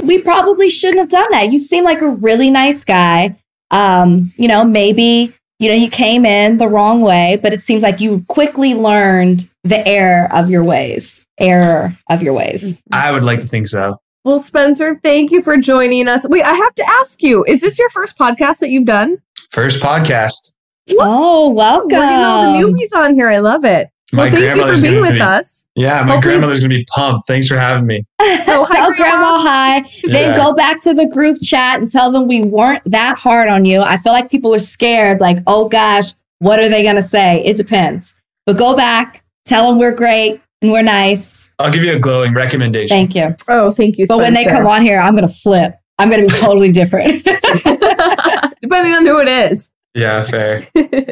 [0.04, 1.54] we probably shouldn't have done that.
[1.54, 3.38] You seem like a really nice guy.
[3.72, 7.84] Um, you know, maybe, you know, you came in the wrong way, but it seems
[7.84, 11.26] like you quickly learned the error of your ways.
[11.40, 12.78] Error of your ways.
[12.92, 13.96] I would like to think so.
[14.26, 16.28] Well, Spencer, thank you for joining us.
[16.28, 19.20] Wait, I have to ask you: Is this your first podcast that you've done?
[19.52, 20.57] First podcast.
[21.00, 21.90] Oh, welcome.
[21.90, 23.30] We're getting all the newbies on here.
[23.30, 23.90] I love it.
[24.14, 25.66] My well, thank you for grandmother's being gonna with be- us.
[25.76, 27.28] Yeah, my Hopefully- grandmother's gonna be pumped.
[27.28, 28.04] Thanks for having me.
[28.50, 29.40] Oh, tell hi, Grandma Grandma.
[29.42, 29.80] hi.
[30.04, 30.38] Then Yeah.
[30.38, 33.82] go back to the group chat and tell them we weren't that hard on you.
[33.82, 36.06] I feel like people are scared, like, oh gosh,
[36.40, 37.44] what are they going to say?
[37.44, 38.20] It depends.
[38.46, 41.52] But go back, tell them we're great and we're nice.
[41.60, 42.96] I'll give you a glowing recommendation.
[42.96, 43.36] Thank you.
[43.50, 44.08] Oh, thank you.
[44.08, 45.76] But when they come on here, I'm going to flip.
[46.00, 47.24] I'm going to be totally different.
[47.26, 49.72] depending on who it is.
[49.94, 50.68] Yeah, fair.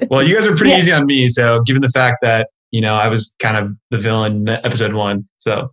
[0.09, 0.78] Well, you guys are pretty Yeah.
[0.78, 1.28] easy on me.
[1.28, 4.93] So, given the fact that you know I was kind of the villain in episode
[4.93, 5.71] one, so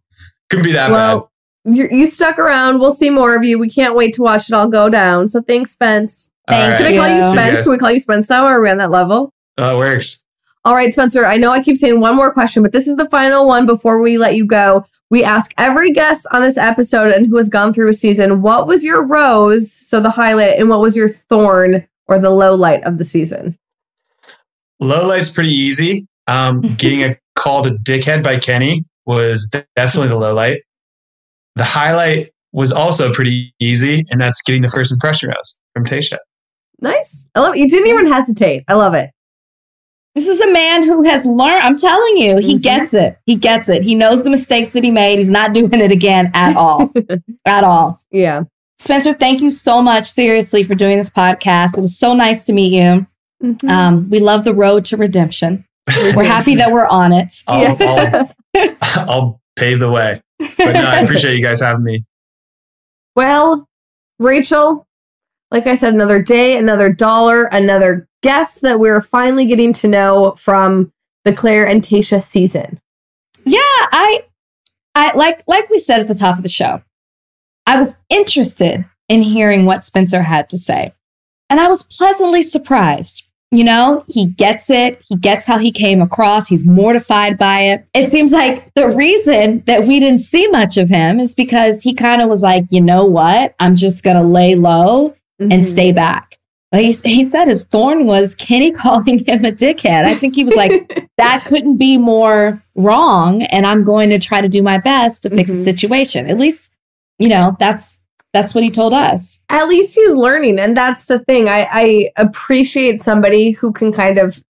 [0.50, 0.96] couldn't be that bad.
[0.96, 1.32] well,
[1.64, 2.80] you you stuck around.
[2.80, 3.58] We'll see more of you.
[3.58, 5.28] We can't wait to watch it all go down.
[5.28, 6.30] So thanks, Spence.
[6.48, 7.22] All thank Can I call you Yeah.
[7.22, 7.62] See you Spence?
[7.64, 8.44] Can we call you Spence now?
[8.46, 9.32] Or are we on that level?
[9.58, 10.24] Oh, it works.
[10.64, 11.26] All right, Spencer.
[11.26, 14.00] I know I keep saying one more question, but this is the final one before
[14.00, 14.84] we let you go.
[15.10, 18.66] We ask every guest on this episode and who has gone through a season, what
[18.66, 22.82] was your rose, so the highlight, and what was your thorn or the low light
[22.84, 23.58] of the season?
[24.80, 26.06] Low light's pretty easy.
[26.26, 30.62] Um, getting a call to dickhead by Kenny was definitely the low light.
[31.56, 36.18] The highlight was also pretty easy, and that's getting the first impression rose from Tayshia.
[36.80, 37.26] Nice.
[37.34, 37.58] I love it.
[37.58, 38.64] You didn't even hesitate.
[38.68, 39.10] I love it.
[40.14, 41.62] this is a man who has learned.
[41.62, 42.62] I'm telling you, he Mhm.
[42.62, 43.16] gets it.
[43.24, 43.82] He gets it.
[43.82, 45.16] He knows the mistakes that he made.
[45.18, 46.92] He's not doing it again at all.
[47.46, 47.98] at all.
[48.10, 48.42] Yeah.
[48.82, 51.78] Spencer, thank you so much, seriously, for doing this podcast.
[51.78, 53.06] It was so nice to meet you.
[53.42, 53.68] Mhm.
[53.70, 55.64] Um, we love the road to redemption.
[56.16, 57.32] We're happy that we're on it.
[57.46, 58.26] I'll, Yeah.
[58.54, 58.76] I'll,
[59.08, 60.20] I'll pave the way.
[60.38, 62.04] But no, I appreciate you guys having me.
[63.14, 63.68] Well,
[64.18, 64.86] Rachel,
[65.52, 70.34] like I said, another day, another dollar, another guest that we're finally getting to know
[70.38, 70.92] from
[71.24, 72.80] the Clare and Tayshia season.
[73.44, 74.24] Yeah, I,
[74.96, 76.82] I like like we said at the top of the show.
[77.66, 80.92] I was interested in hearing what Spencer had to say,
[81.50, 83.24] and I was pleasantly surprised.
[83.54, 85.02] You know, he gets it.
[85.06, 86.48] He gets how he came across.
[86.48, 87.86] He's mortified by it.
[87.92, 91.92] It seems like the reason that we didn't see much of him is because he
[91.94, 93.54] kind of was like, you know what?
[93.60, 95.70] I'm just going to lay low and Mhm.
[95.70, 96.38] stay back.
[96.70, 100.06] But he, he said his thorn was Kenny calling him a dickhead.
[100.06, 103.42] I think he was like, that couldn't be more wrong.
[103.42, 105.62] And I'm going to try to do my best to fix Mhm.
[105.62, 106.26] the situation.
[106.30, 106.71] At least,
[107.22, 107.98] you know, that's
[108.32, 109.38] that's what he told us.
[109.50, 111.48] At least he's learning, and that's the thing.
[111.48, 114.42] I, I appreciate somebody who can kind of,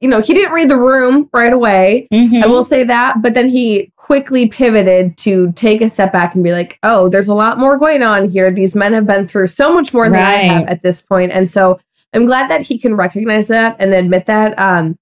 [0.00, 2.06] you know, he didn't read the room right away.
[2.12, 2.42] Mhm.
[2.42, 6.44] I will say that, but then he quickly pivoted to take a step back and
[6.44, 8.50] be like, "Oh, there's a lot more going on here.
[8.50, 11.50] These men have been through so much more than I have at this point." And
[11.50, 11.80] so
[12.12, 14.58] I'm glad that he can recognize that and admit that.
[14.58, 14.96] Um,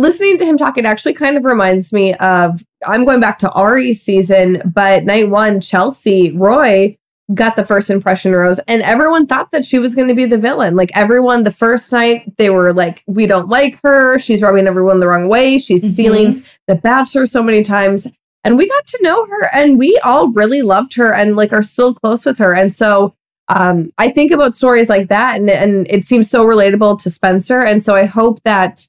[0.00, 3.50] listening to him talk, it actually kind of reminds me of I'm going back to
[3.54, 6.96] Arie's season, but night one, Chelsea Roy
[7.34, 10.38] got the first impression rose, and everyone thought that she was going to be the
[10.38, 10.74] villain.
[10.74, 14.18] Like everyone, the first night, they were like, "We don't like her.
[14.18, 15.58] She's rubbing everyone the wrong way.
[15.58, 15.92] She's Mhm.
[15.92, 18.06] stealing the Bachelor so many times."
[18.42, 21.62] And we got to know her, and we all really loved her, and like are
[21.62, 22.52] still close with her.
[22.52, 23.14] And so,
[23.48, 27.60] um, I think about stories like that, and and it seems so relatable to Spencer.
[27.60, 28.86] And so, I hope that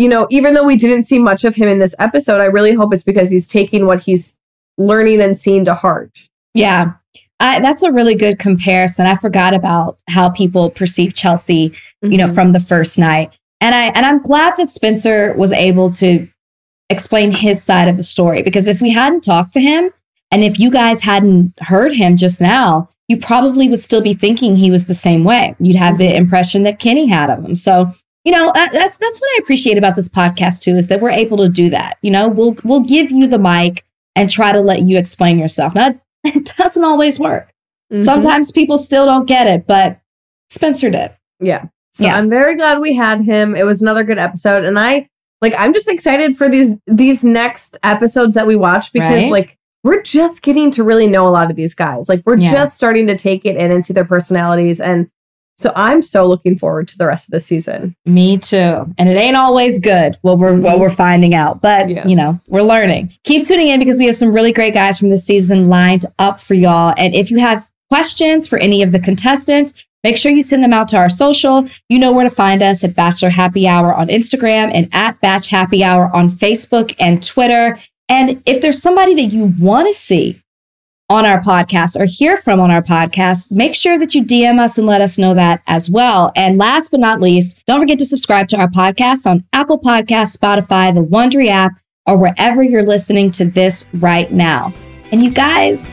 [0.00, 2.72] you know, even though we didn't see much of him in this episode, I really
[2.72, 4.34] hope it's because he's taking what he's
[4.78, 6.26] learning and seeing to heart.
[6.54, 6.92] Yeah.
[7.38, 9.06] I, that's a really good comparison.
[9.06, 11.72] I forgot about how people perceive Chelsea,
[12.02, 12.34] you know, Mhm.
[12.34, 13.36] from the first night.
[13.60, 16.26] And I and I'm glad that Spencer was able to
[16.88, 19.90] explain his side of the story because if we hadn't talked to him
[20.30, 24.56] and if you guys hadn't heard him just now, you probably would still be thinking
[24.56, 25.54] he was the same way.
[25.60, 27.54] You'd have the impression that Kenny had of him.
[27.54, 27.90] So,
[28.24, 31.10] you know, that, that's that's what I appreciate about this podcast too is that we're
[31.10, 31.96] able to do that.
[32.02, 33.84] You know, we'll we'll give you the mic
[34.16, 35.74] and try to let you explain yourself.
[35.74, 35.94] Now,
[36.24, 37.50] it doesn't always work.
[37.92, 38.04] Mhm.
[38.04, 39.98] Sometimes people still don't get it, but
[40.50, 41.10] Spencer did.
[41.40, 41.64] Yeah.
[41.94, 42.16] So Yeah.
[42.16, 43.56] I'm very glad we had him.
[43.56, 44.64] It was another good episode.
[44.64, 45.08] And I
[45.40, 49.30] like I'm just excited for these these next episodes that we watch because Right.
[49.32, 52.08] like we're just getting to really know a lot of these guys.
[52.08, 52.52] Like we're Yeah.
[52.52, 54.78] just starting to take it in and see their personalities.
[54.78, 55.08] And
[55.60, 57.94] so I'm so looking forward to the rest of the season.
[58.06, 58.56] Me too.
[58.98, 62.06] And it ain't always good what we're what we're finding out, but Yes.
[62.06, 63.10] you know, we're learning.
[63.24, 66.40] Keep tuning in because we have some really great guys from this season lined up
[66.40, 66.94] for y'all.
[66.96, 70.72] And if you have questions for any of the contestants, make sure you send them
[70.72, 71.66] out to our social.
[71.88, 75.48] You know where to find us at Bachelor Happy Hour on Instagram and at Batch
[75.48, 77.78] Happy Hour on Facebook and Twitter.
[78.08, 80.40] And if there's somebody that you want to see
[81.10, 84.78] on our podcast or hear from on our podcast, make sure that you DM us
[84.78, 86.32] and let us know that as well.
[86.36, 90.36] And last but not least, don't forget to subscribe to our podcast on Apple Podcasts,
[90.36, 91.72] Spotify, the Wondery app,
[92.06, 94.72] or wherever you're listening to this right now.
[95.10, 95.92] And you guys,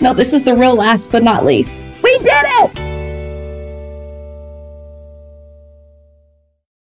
[0.00, 1.80] no, this is the real last but not least.
[2.02, 2.97] We did it!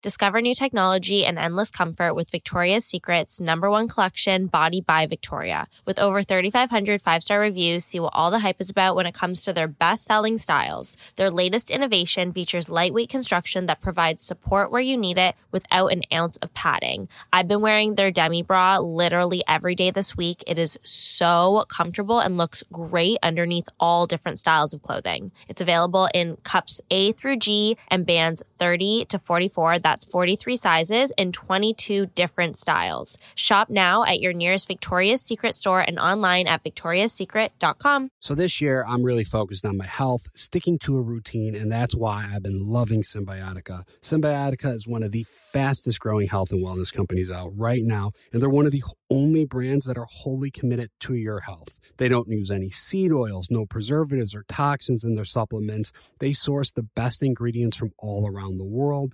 [0.04, 5.66] Discover new technology and endless comfort with Victoria's Secret's number one collection, Body by Victoria.
[5.86, 9.16] With over 3,500 five star reviews, see what all the hype is about when it
[9.16, 10.98] comes to their best selling styles.
[11.16, 16.04] Their latest innovation features lightweight construction that provides support where you need it without an
[16.14, 17.10] ounce of padding.
[17.34, 20.44] I've been wearing their demi bra literally every day this week.
[20.46, 25.32] It is so comfortable and looks great underneath all different styles of clothing.
[25.48, 31.14] It's available in cups A through G and bands 30 to 44 that's 43 sizes
[31.18, 33.18] in 22 different styles.
[33.36, 38.10] Shop now at your nearest Victoria's Secret store and online at victoriassecret.com.
[38.20, 41.96] So this year, I'm really focused on my health, sticking to a routine, and that's
[41.96, 43.84] why I've been loving Cymbiotika.
[44.02, 45.24] Cymbiotika is one of the
[45.54, 49.46] fastest growing health and wellness companies out right now, and they're one of the only
[49.46, 51.80] brands that are wholly committed to your health.
[51.96, 55.94] They don't use any seed oils, no preservatives or toxins in their supplements.
[56.20, 59.14] They source the best ingredients from all around the world,